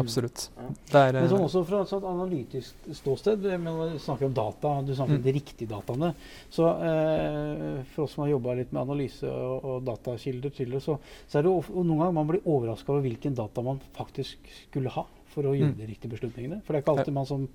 Absolutt. 0.00 0.50
Ja. 0.57 0.62
Det 0.90 1.00
er, 1.00 1.12
Men 1.20 1.28
sånn 1.30 1.40
eh, 1.40 1.44
også 1.46 1.61
fra 1.68 1.80
et 1.85 1.88
sånt 1.92 2.04
analytisk 2.04 2.88
ståsted, 2.98 3.44
vi 3.44 3.98
snakker 4.02 4.26
om 4.26 4.35
data, 4.35 4.72
du 4.83 4.94
snakker 4.94 5.14
Mm. 5.14 5.20
om 5.20 5.22
de 5.22 5.33
riktige 5.37 5.68
dataene. 5.70 6.14
Så 6.50 6.66
eh, 6.83 7.83
for 7.94 8.04
oss 8.04 8.12
som 8.16 8.24
har 8.24 8.30
jobba 8.33 8.54
litt 8.59 8.72
med 8.72 8.83
analyse 8.83 9.24
og, 9.30 9.64
og 9.64 9.85
datakilder 9.87 10.50
tidligere, 10.50 10.80
så, 10.83 10.98
så 11.28 11.38
er 11.38 11.42
det 11.46 11.50
jo 11.52 11.59
of- 11.59 11.70
noen 11.74 11.98
ganger 11.98 12.12
man 12.18 12.26
blir 12.33 12.42
overraska 12.46 12.90
over 12.92 13.02
hvilken 13.07 13.35
data 13.38 13.62
man 13.62 13.80
faktisk 13.96 14.38
skulle 14.70 14.90
ha 14.90 15.07
for 15.35 15.42
å 15.44 15.54
gjøre 15.54 15.72
Mm. 15.74 15.78
de 15.78 15.87
riktige 15.87 16.11
beslutningene. 16.16 16.61
For 16.64 16.72
det 16.72 16.80
er 16.80 16.85
ikke 16.85 16.98
alltid 16.98 17.14
man 17.14 17.26
som 17.26 17.48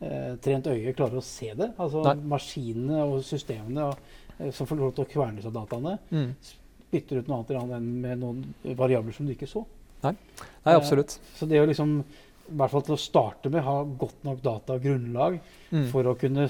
eh, 0.00 0.36
trent 0.40 0.66
øye 0.66 0.94
klarer 0.96 1.18
å 1.18 1.22
se 1.26 1.52
det. 1.54 1.72
Altså 1.78 2.02
Nei. 2.06 2.14
maskinene 2.36 3.02
og 3.04 3.20
systemene 3.26 3.88
og, 3.90 3.98
eh, 4.38 4.50
som 4.50 4.66
får 4.66 4.78
lov 4.78 4.94
til 4.94 5.04
å 5.04 5.10
kverne 5.10 5.42
seg 5.42 5.52
dataene, 5.52 5.98
mm. 6.10 6.30
spytter 6.88 7.18
ut 7.20 7.28
noe 7.28 7.44
annet 7.44 7.74
enn 7.76 7.90
med 8.00 8.18
noen 8.18 8.54
variabler 8.78 9.12
som 9.12 9.26
du 9.26 9.32
ikke 9.34 9.46
så. 9.50 9.64
Nei, 10.04 10.74
absolutt. 10.74 11.18
Så 11.36 11.48
det 11.48 11.60
å 11.60 11.68
liksom 11.68 12.00
i 12.50 12.56
hvert 12.58 12.72
fall 12.72 12.82
til 12.82 12.96
å 12.96 12.98
starte 12.98 13.50
med 13.52 13.62
ha 13.62 13.76
godt 13.84 14.24
nok 14.26 14.40
data 14.42 14.74
og 14.74 14.82
grunnlag 14.82 15.40
Mm. 15.70 15.84
for 15.92 16.02
å 16.02 16.16
kunne 16.18 16.48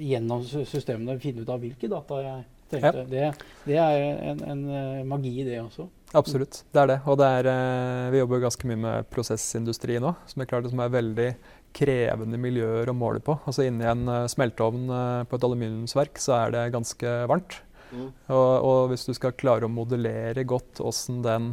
gjennom 0.00 0.40
systemene 0.64 1.18
finne 1.20 1.42
ut 1.44 1.50
av 1.52 1.60
hvilke 1.60 1.84
data 1.92 2.16
jeg 2.22 2.44
trengte. 2.70 3.02
Det, 3.10 3.26
det 3.66 3.76
er 3.76 4.04
en, 4.30 4.38
en 4.40 4.62
eh, 4.72 5.02
magi 5.04 5.34
i 5.42 5.44
det 5.44 5.58
også. 5.60 5.84
Absolutt, 6.16 6.62
det 6.72 6.80
er 6.80 6.86
det. 6.94 6.96
Og 7.04 7.18
det 7.20 7.26
er, 7.28 7.48
eh, 7.50 8.10
vi 8.14 8.22
jobber 8.22 8.40
ganske 8.40 8.70
mye 8.70 8.80
med 8.80 9.10
prosessindustri 9.12 9.98
nå, 10.00 10.14
som 10.30 10.40
er 10.40 10.48
klart 10.48 10.70
som 10.70 10.80
er 10.80 10.88
veldig 10.94 11.28
krevende 11.76 12.38
miljøer 12.40 12.88
å 12.88 12.96
måle 12.96 13.20
på. 13.20 13.36
Altså 13.44 13.66
Inni 13.68 13.84
en 13.84 14.08
eh, 14.08 14.24
smelteovn 14.32 14.88
eh, 14.88 15.24
på 15.28 15.36
et 15.36 15.46
aluminiumsverk 15.50 16.16
så 16.24 16.38
er 16.38 16.56
det 16.56 16.64
ganske 16.72 17.14
varmt. 17.28 17.60
Mm. 17.92 18.08
Og, 18.32 18.52
og 18.64 18.80
hvis 18.94 19.04
du 19.04 19.12
skal 19.14 19.36
klare 19.36 19.68
å 19.68 19.70
modellere 19.70 20.46
godt 20.48 20.80
åssen 20.80 21.20
den, 21.22 21.52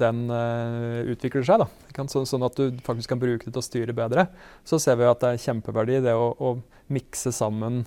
den 0.00 0.26
uh, 0.32 1.00
utvikler 1.12 1.46
seg, 1.46 1.62
da, 1.62 2.04
så, 2.10 2.24
sånn 2.28 2.44
at 2.46 2.58
du 2.58 2.80
faktisk 2.86 3.12
kan 3.12 3.22
bruke 3.22 3.46
det 3.46 3.54
til 3.54 3.62
å 3.62 3.64
styre 3.64 3.96
bedre, 3.96 4.26
så 4.66 4.80
ser 4.82 4.98
vi 5.00 5.08
at 5.08 5.22
det 5.22 5.34
er 5.34 5.42
kjempeverdi 5.44 6.00
det 6.06 6.16
å, 6.16 6.30
å 6.34 6.56
mikse 6.92 7.32
sammen 7.34 7.84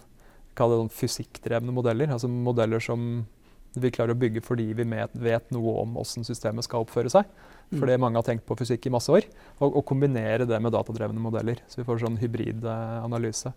sånn 0.53 0.91
fysikkdrevne 0.93 1.73
modeller. 1.73 2.13
Altså 2.13 2.29
modeller 2.29 2.83
som 2.83 3.25
vi 3.73 3.91
klarer 3.93 4.13
å 4.13 4.19
bygge 4.19 4.43
fordi 4.45 4.69
vi 4.77 4.85
vet 4.85 5.51
noe 5.55 5.79
om 5.81 5.97
hvordan 5.97 6.27
systemet 6.27 6.65
skal 6.67 6.85
oppføre 6.85 7.11
seg. 7.11 7.29
Mm. 7.73 7.79
Fordi 7.79 7.95
mange 7.97 8.19
har 8.19 8.25
tenkt 8.27 8.45
på 8.45 8.57
fysikk 8.59 8.85
i 8.85 8.91
masse 8.93 9.09
år. 9.09 9.25
Og, 9.57 9.79
og 9.79 9.85
kombinere 9.89 10.45
det 10.45 10.59
med 10.61 10.75
datadrevne 10.75 11.21
modeller. 11.21 11.63
Så 11.67 11.81
vi 11.81 11.87
får 11.87 12.03
sånn 12.03 12.19
hybrid 12.21 12.65
eh. 12.69 13.47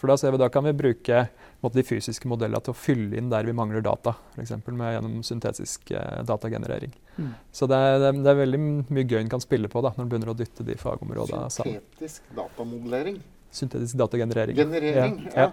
For 0.00 0.10
da 0.10 0.16
ser 0.20 0.34
vi 0.34 0.40
da 0.42 0.50
kan 0.52 0.66
vi 0.66 0.74
bruke 0.76 1.22
på 1.24 1.68
måte, 1.68 1.78
de 1.78 1.86
fysiske 1.86 2.28
modellene 2.28 2.60
til 2.66 2.74
å 2.74 2.76
fylle 2.76 3.16
inn 3.16 3.30
der 3.32 3.46
vi 3.48 3.54
mangler 3.56 3.84
data. 3.84 4.16
F.eks. 4.34 4.52
gjennom 4.52 5.20
syntetisk 5.24 5.92
eh, 5.94 6.20
datagenerering. 6.28 6.92
Mm. 7.16 7.32
Så 7.54 7.68
det 7.70 7.78
er, 7.78 8.00
det, 8.02 8.26
er, 8.26 8.40
veldig 8.42 8.62
mye 8.90 9.06
gøy 9.06 9.20
en 9.22 9.32
kan 9.32 9.44
spille 9.44 9.70
på 9.72 9.84
da, 9.84 9.94
når 9.96 10.04
en 10.04 10.12
begynner 10.12 10.32
å 10.34 10.36
dytte 10.36 10.66
de 10.66 10.76
fagområdene 10.80 11.48
sammen. 11.54 11.78
Syntetisk 11.80 12.32
datamodellering. 12.36 13.22
Syntetisk 13.52 14.00
datagenerering. 14.04 14.58
Generering. 14.58 15.20
Ja, 15.32 15.46
Ja. 15.46 15.52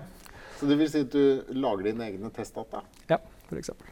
Så 0.60 0.68
det 0.68 0.76
vil 0.76 0.90
si 0.92 1.06
at 1.06 1.14
du 1.14 1.54
lager 1.56 1.86
dine 1.88 2.04
egne 2.10 2.28
testdata? 2.36 2.82
for 3.48 3.60
eksempel. 3.62 3.88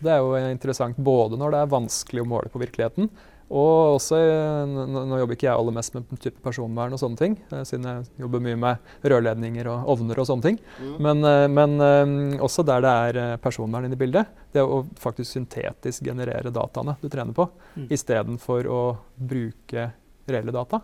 Det 0.00 0.10
er 0.14 0.22
jo 0.22 0.32
interessant 0.48 0.96
både 0.96 1.36
når 1.40 1.52
det 1.54 1.60
er 1.62 1.70
vanskelig 1.74 2.22
å 2.24 2.28
måle 2.28 2.50
på 2.52 2.60
virkeligheten, 2.62 3.10
og 3.52 3.98
også 3.98 4.16
eh, 4.16 4.70
Nå, 4.88 5.18
jobber 5.20 5.36
ikke 5.36 5.44
jeg 5.50 5.52
aller 5.58 5.74
mest 5.76 5.92
med 5.92 6.06
type 6.22 6.40
personvern 6.40 6.94
og 6.96 7.00
sånne 7.02 7.20
ting, 7.20 7.34
eh, 7.52 7.64
siden 7.68 7.84
jeg 7.84 8.06
jobber 8.22 8.40
mye 8.46 8.56
med 8.56 9.10
rørledninger 9.12 9.68
og 9.68 9.90
ovner 9.92 10.22
og 10.22 10.28
sånne 10.30 10.46
ting. 10.46 10.60
Mm. 10.80 10.94
Men, 11.04 11.24
eh, 11.28 11.48
men 11.52 12.40
også 12.40 12.64
der 12.64 12.80
det 12.86 12.94
er 13.26 13.42
personvern 13.44 13.84
inne 13.84 13.98
i 13.98 14.00
bildet. 14.00 14.30
Det 14.56 14.64
å 14.64 14.80
faktisk 15.00 15.34
syntetisk 15.34 16.08
generere 16.08 16.52
dataene 16.54 16.96
du 17.02 17.10
trener 17.12 17.36
på, 17.36 17.50
Mm. 17.76 17.86
istedenfor 17.92 18.66
å 18.68 18.80
bruke 19.16 19.90
reelle 20.28 20.52
data. 20.52 20.80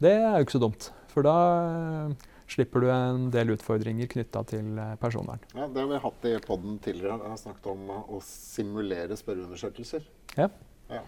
Det 0.00 0.12
er 0.18 0.38
jo 0.38 0.44
ikke 0.44 0.58
så 0.58 0.64
dumt. 0.66 0.90
For 1.10 1.22
da 1.26 2.10
slipper 2.50 2.82
du 2.82 2.88
en 2.90 3.28
del 3.34 3.52
utfordringer 3.54 4.08
knytta 4.10 4.42
til 4.50 4.78
eh, 4.78 4.96
personvern. 5.00 5.42
Ja, 5.54 5.68
det 5.70 5.82
har 5.84 5.88
vi 5.92 6.00
hatt 6.02 6.26
i 6.26 6.34
poden 6.46 6.78
tidligere. 6.82 7.18
Jeg 7.22 7.32
har 7.34 7.40
snakket 7.44 7.70
om 7.72 7.86
å 8.16 8.20
simulere 8.26 9.16
spørreundersøkelser. 9.18 10.04
Ja. 10.38 10.48
Ja. 10.90 11.04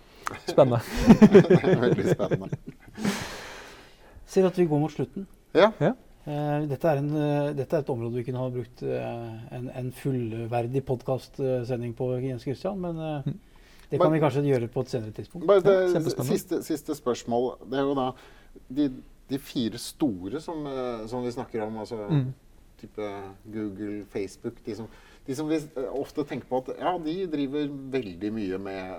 Spennende. 0.46 0.78
veldig 1.83 2.07
spennende. 2.14 2.59
Ser 4.33 4.46
at 4.48 4.59
vi 4.59 4.66
går 4.70 4.81
mot 4.81 4.92
slutten. 4.94 5.26
Ja. 5.59 5.68
Eh, 5.83 6.59
dette, 6.70 6.88
er 6.92 7.00
en, 7.02 7.09
eh, 7.18 7.48
dette 7.59 7.76
er 7.76 7.83
et 7.85 7.90
område 7.92 8.20
vi 8.20 8.24
kunne 8.28 8.40
ha 8.44 8.50
brukt 8.55 8.85
en, 8.87 9.66
en 9.74 9.90
fullverdig 9.98 10.85
podkastsending 10.88 11.96
på, 11.98 12.12
Jens 12.22 12.46
Christian, 12.46 12.78
men 12.81 13.02
Mm. 13.26 13.40
det 13.90 13.98
kan 14.00 14.12
vi 14.14 14.20
kanskje 14.22 14.46
gjøre 14.46 14.70
på 14.72 14.81
et 14.87 14.94
senere 14.94 15.12
tidspunkt. 15.12 15.46
Bare 15.50 15.61
det 15.61 15.74
Ja, 15.92 16.24
siste, 16.24 16.62
siste 16.64 16.94
spørsmål. 16.96 17.59
Det 17.68 17.78
er 17.83 17.90
jo 17.90 17.98
da 17.98 18.07
de, 18.70 18.87
de 19.32 19.40
fire 19.40 19.80
store 19.80 20.40
som, 20.44 20.66
eh, 20.68 21.06
som 21.10 21.24
vi 21.24 21.32
snakker 21.34 21.64
om, 21.64 21.80
altså 21.82 22.02
Mm. 22.08 22.26
type 22.82 23.08
Google, 23.54 24.04
Facebook 24.10 24.58
de 24.66 24.74
som, 24.76 24.88
de 25.26 25.34
som 25.38 25.48
vi 25.48 25.56
eh, 25.56 25.90
ofte 25.94 26.24
tenker 26.26 26.48
på 26.50 26.62
at 26.62 26.72
ja, 26.80 26.96
de 26.98 27.26
driver 27.30 27.68
veldig 27.96 28.32
mye 28.34 28.58
med, 28.58 28.94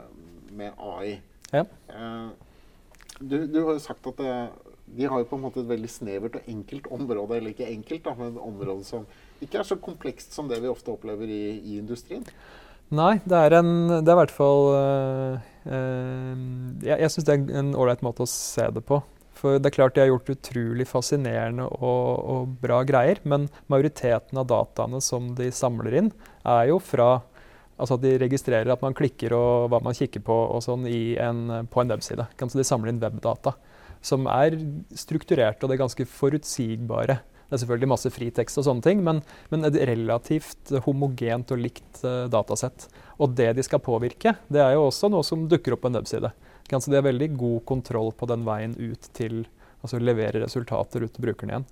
med 0.51 0.71
AI. 0.79 1.17
Ja. 1.53 1.65
Eh, 1.89 2.29
du, 3.19 3.45
du 3.47 3.59
har 3.63 3.73
jo 3.75 3.79
sagt 3.83 4.07
at 4.07 4.23
de 4.93 5.05
har 5.07 5.21
jo 5.21 5.27
på 5.29 5.37
en 5.37 5.43
måte 5.45 5.61
et 5.61 5.69
veldig 5.69 5.89
snevert 5.89 6.35
og 6.39 6.49
enkelt 6.49 6.87
område, 6.91 7.37
eller 7.37 7.53
ikke 7.53 7.69
enkelt, 7.69 8.03
da, 8.05 8.13
men 8.17 8.33
et 8.33 8.41
område 8.43 8.83
som 8.87 9.05
ikke 9.43 9.61
er 9.61 9.67
så 9.67 9.77
komplekst 9.81 10.35
som 10.35 10.49
det 10.49 10.59
vi 10.63 10.71
ofte 10.71 10.91
opplever 10.93 11.29
i, 11.29 11.59
i 11.59 11.77
industrien. 11.79 12.25
Nei, 12.93 13.15
det 13.25 13.39
er, 13.39 13.55
en, 13.57 13.71
det 13.89 14.11
er 14.11 14.13
i 14.13 14.19
hvert 14.19 14.33
fall 14.35 14.67
øh, 14.77 15.37
øh, 15.65 16.41
Jeg, 16.83 16.97
jeg 16.99 17.11
syns 17.13 17.25
det 17.25 17.33
er 17.33 17.61
en 17.63 17.71
ålreit 17.79 18.03
måte 18.05 18.25
å 18.25 18.29
se 18.29 18.67
det 18.75 18.83
på. 18.85 18.99
For 19.43 19.60
det 19.60 19.67
er 19.67 19.75
klart 19.75 19.97
de 19.97 20.06
har 20.06 20.08
gjort 20.08 20.32
utrolig 20.32 20.86
fascinerende 20.88 21.65
og, 21.67 22.08
og, 22.32 22.56
bra 22.63 22.79
greier, 22.88 23.19
men 23.27 23.49
majoriteten 23.71 24.39
av 24.39 24.47
dataene 24.47 25.01
som 25.03 25.34
de 25.36 25.49
samler 25.51 25.99
inn, 25.99 26.12
er 26.47 26.71
jo 26.71 26.79
fra 26.84 27.12
Altså 27.73 27.95
at 27.97 28.03
de 28.03 28.12
registrerer 28.21 28.69
at 28.69 28.84
man 28.86 28.93
klikker 28.93 29.34
og 29.34 29.71
hva 29.73 29.79
man 29.82 29.95
kikker 29.97 30.21
på 30.23 30.36
og 30.53 30.60
sånn 30.62 30.86
en, 30.86 31.39
på 31.73 31.82
en 31.82 31.89
webside. 31.89 32.27
Så 32.38 32.60
de 32.60 32.65
samler 32.67 32.91
inn 32.91 32.99
webdata 33.01 33.56
som 34.06 34.27
er 34.29 34.60
strukturerte 34.93 35.65
og 35.65 35.71
det 35.71 35.77
er 35.77 35.82
ganske 35.82 36.06
forutsigbare. 36.06 37.17
Det 37.47 37.58
er 37.58 37.62
selvfølgelig 37.63 37.89
masse 37.91 38.12
fritekst 38.13 38.60
og 38.62 38.67
sånne 38.67 38.86
ting, 38.86 39.01
men, 39.06 39.19
men 39.51 39.67
et 39.67 39.79
relativt 39.89 40.73
homogent 40.86 41.51
og 41.53 41.62
likt 41.62 42.01
uh, 42.06 42.25
datasett. 42.32 42.88
Og 43.21 43.36
det 43.38 43.51
de 43.58 43.65
skal 43.65 43.84
påvirke, 43.84 44.36
det 44.53 44.63
er 44.63 44.73
jo 44.77 44.88
også 44.88 45.10
noe 45.13 45.25
som 45.27 45.47
dukker 45.49 45.75
opp 45.75 45.84
på 45.84 45.91
en 45.91 45.99
webside. 45.99 46.34
Så 46.69 46.89
de 46.89 46.97
har 46.97 47.06
veldig 47.06 47.34
god 47.38 47.65
kontroll 47.69 48.12
på 48.17 48.28
den 48.30 48.45
veien 48.47 48.73
ut 48.80 49.10
til 49.13 49.43
altså 49.84 49.99
levere 49.99 50.41
resultater 50.45 51.04
ut 51.04 51.12
til 51.13 51.26
brukeren 51.26 51.52
igjen. 51.52 51.65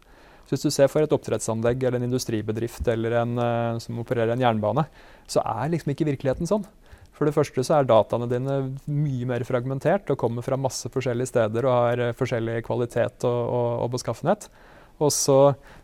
Så 0.46 0.56
hvis 0.58 0.66
du 0.66 0.74
ser 0.74 0.90
for 0.92 1.06
et 1.06 1.14
oppdrettsanlegg 1.16 1.84
eller 1.86 2.02
en 2.02 2.10
industribedrift 2.10 2.88
eller 2.92 3.16
en 3.22 3.38
uh, 3.40 3.80
som 3.80 4.02
opererer 4.02 4.34
en 4.34 4.44
jernbane, 4.44 4.84
så 5.32 5.44
er 5.48 5.72
liksom 5.72 5.94
ikke 5.94 6.10
virkeligheten 6.10 6.50
sånn. 6.50 6.66
For 7.16 7.30
det 7.30 7.36
første 7.36 7.64
så 7.64 7.78
er 7.78 7.88
dataene 7.88 8.28
dine 8.28 8.58
mye 8.90 9.30
mer 9.30 9.46
fragmentert 9.48 10.10
og 10.12 10.20
kommer 10.20 10.44
fra 10.44 10.60
masse 10.60 10.90
forskjellige 10.92 11.32
steder 11.32 11.68
og 11.68 11.78
har 11.78 12.04
uh, 12.10 12.14
forskjellig 12.20 12.60
kvalitet 12.68 13.28
og, 13.30 13.40
og, 13.48 13.70
og 13.86 13.96
beskaffenhet. 13.96 14.50
Og 15.02 15.10
så 15.14 15.38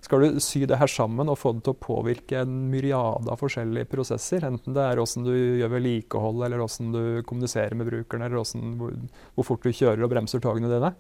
skal 0.06 0.24
du 0.24 0.42
sy 0.44 0.62
det 0.70 0.78
her 0.78 0.92
sammen 0.92 1.30
og 1.32 1.40
få 1.42 1.56
det 1.58 1.64
til 1.66 1.74
å 1.74 1.82
påvirke 1.82 2.44
en 2.44 2.54
myriade 2.72 3.32
av 3.34 3.42
forskjellige 3.42 3.90
prosesser. 3.90 4.46
Enten 4.46 4.76
det 4.78 4.84
er 4.84 5.02
åssen 5.02 5.26
du 5.26 5.34
gjør 5.34 5.74
vedlikehold, 5.74 6.44
eller 6.46 6.62
åssen 6.62 6.92
du 6.94 7.02
kommuniserer 7.28 7.74
med 7.78 7.90
brukeren, 7.90 8.28
eller 8.28 8.38
hvordan, 8.38 8.76
hvor, 8.78 8.94
hvor, 9.34 9.48
fort 9.50 9.66
du 9.66 9.74
kjører 9.74 10.06
og 10.06 10.14
bremser 10.14 10.44
togene 10.44 10.70
dine. 10.72 10.94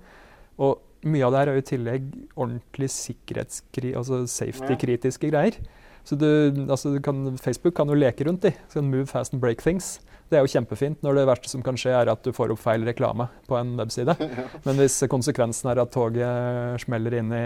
Og 0.57 0.81
mye 1.05 1.27
av 1.27 1.33
det 1.33 1.41
her 1.41 1.51
er 1.51 1.59
jo 1.59 1.63
i 1.63 1.69
tillegg 1.71 2.07
ordentlig 2.33 2.89
altså 2.89 4.23
safety-kritiske 4.25 5.29
greier. 5.29 5.59
Så 6.07 6.15
du, 6.15 6.27
altså 6.71 6.95
du 6.95 7.01
kan, 7.03 7.37
Facebook 7.37 7.75
kan 7.77 7.89
jo 7.91 7.97
leke 7.97 8.25
rundt. 8.25 8.47
Sånn 8.71 8.89
move 8.89 9.05
fast 9.11 9.35
and 9.35 9.43
break 9.43 9.61
things. 9.61 9.97
Det 10.27 10.37
er 10.37 10.43
jo 10.43 10.51
kjempefint 10.51 11.03
når 11.05 11.19
det 11.21 11.25
verste 11.29 11.51
som 11.51 11.63
kan 11.63 11.77
skje, 11.79 11.93
er 11.95 12.11
at 12.11 12.23
du 12.25 12.33
får 12.35 12.51
opp 12.51 12.59
feil 12.59 12.83
reklame 12.87 13.29
på 13.47 13.55
en 13.59 13.75
webside. 13.79 14.15
Men 14.65 14.81
hvis 14.81 14.99
konsekvensen 15.11 15.71
er 15.71 15.81
at 15.83 15.93
toget 15.95 16.83
smeller 16.83 17.15
inn 17.21 17.31
i 17.31 17.45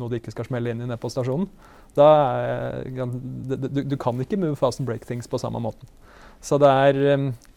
noe 0.00 0.10
det 0.10 0.22
ikke 0.22 0.34
skal 0.34 0.48
smelle 0.48 0.74
inn 0.74 0.82
i 0.82 0.88
nede 0.88 0.98
på 1.00 1.10
stasjonen, 1.12 1.48
da 1.96 2.10
er, 2.42 2.98
du, 2.98 3.80
du, 3.80 3.96
kan 4.00 4.18
ikke 4.20 4.38
move 4.40 4.58
fast 4.58 4.82
and 4.82 4.88
break 4.90 5.06
things 5.08 5.30
på 5.30 5.40
samme 5.40 5.62
måten. 5.62 5.88
Så 6.44 6.58
det 6.60 6.68
er 6.68 7.02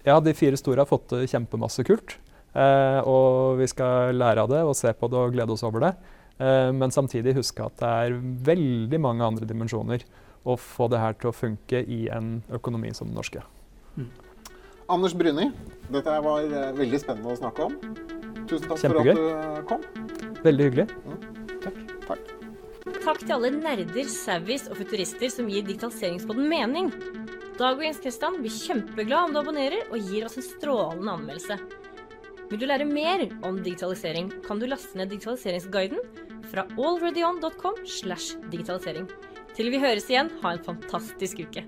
Ja, 0.08 0.22
de 0.24 0.34
fire 0.38 0.58
store 0.58 0.86
har 0.86 0.90
fått 0.90 1.10
til 1.12 1.28
kjempemasse 1.28 1.84
kult. 1.88 2.16
Eh, 2.58 3.00
og 3.06 3.60
vi 3.60 3.68
skal 3.70 4.16
lære 4.18 4.46
av 4.46 4.50
det 4.50 4.62
og 4.66 4.78
se 4.78 4.94
på 4.98 5.10
det 5.12 5.20
og 5.20 5.36
glede 5.36 5.54
oss 5.54 5.66
over 5.68 5.84
det. 5.84 5.92
Eh, 6.40 6.72
men 6.76 6.94
samtidig 6.94 7.38
huske 7.38 7.66
at 7.66 7.78
det 7.82 7.90
er 7.90 8.18
veldig 8.50 9.02
mange 9.02 9.26
andre 9.26 9.50
dimensjoner 9.50 10.06
å 10.48 10.56
få 10.58 10.88
det 10.90 11.02
her 11.02 11.18
til 11.20 11.30
å 11.30 11.36
funke 11.36 11.84
i 11.84 12.08
en 12.14 12.40
økonomi 12.56 12.94
som 12.96 13.10
den 13.10 13.20
norske. 13.20 13.44
Mm. 14.00 14.10
Anders 14.90 15.14
Bruni, 15.14 15.52
dette 15.94 16.20
var 16.26 16.46
uh, 16.50 16.70
veldig 16.78 17.00
spennende 17.02 17.34
å 17.36 17.38
snakke 17.38 17.68
om. 17.68 17.76
Tusen 18.50 18.66
takk 18.66 18.82
Kjempegøy. 18.82 19.14
for 19.14 19.20
at 19.20 19.20
du 19.20 19.28
uh, 19.30 19.64
kom. 19.70 19.84
Veldig 20.42 20.70
hyggelig. 20.70 20.86
Mm. 21.06 21.58
Takk. 21.64 21.82
takk. 22.08 22.32
Takk 23.04 23.20
til 23.22 23.34
alle 23.36 23.52
nerder, 23.54 24.10
savvies 24.10 24.66
og 24.72 24.80
futurister 24.82 25.30
som 25.34 25.50
gir 25.52 25.66
digitaliseringspodden 25.68 26.50
mening. 26.50 26.90
Dag 27.60 27.76
og 27.76 27.84
Jens 27.84 28.00
Kristian 28.02 28.40
blir 28.40 28.56
kjempeglad 28.56 29.28
om 29.28 29.36
du 29.36 29.42
abonnerer 29.42 29.90
og 29.92 30.10
gir 30.10 30.26
oss 30.26 30.40
en 30.40 30.48
strålende 30.48 31.16
anmeldelse. 31.18 31.60
Vil 32.50 32.62
du 32.62 32.66
lære 32.66 32.88
mer 32.90 33.28
om 33.46 33.60
digitalisering, 33.62 34.32
kan 34.46 34.62
du 34.62 34.66
laste 34.66 34.98
ned 34.98 35.12
digitaliseringsguiden 35.14 36.02
fra 36.50 36.66
allreadyon.com 36.80 37.84
slash 37.86 38.40
digitalisering. 38.50 39.06
Til 39.54 39.70
vi 39.70 39.82
høres 39.84 40.10
igjen, 40.10 40.32
ha 40.42 40.56
en 40.56 40.66
fantastisk 40.66 41.44
uke. 41.46 41.66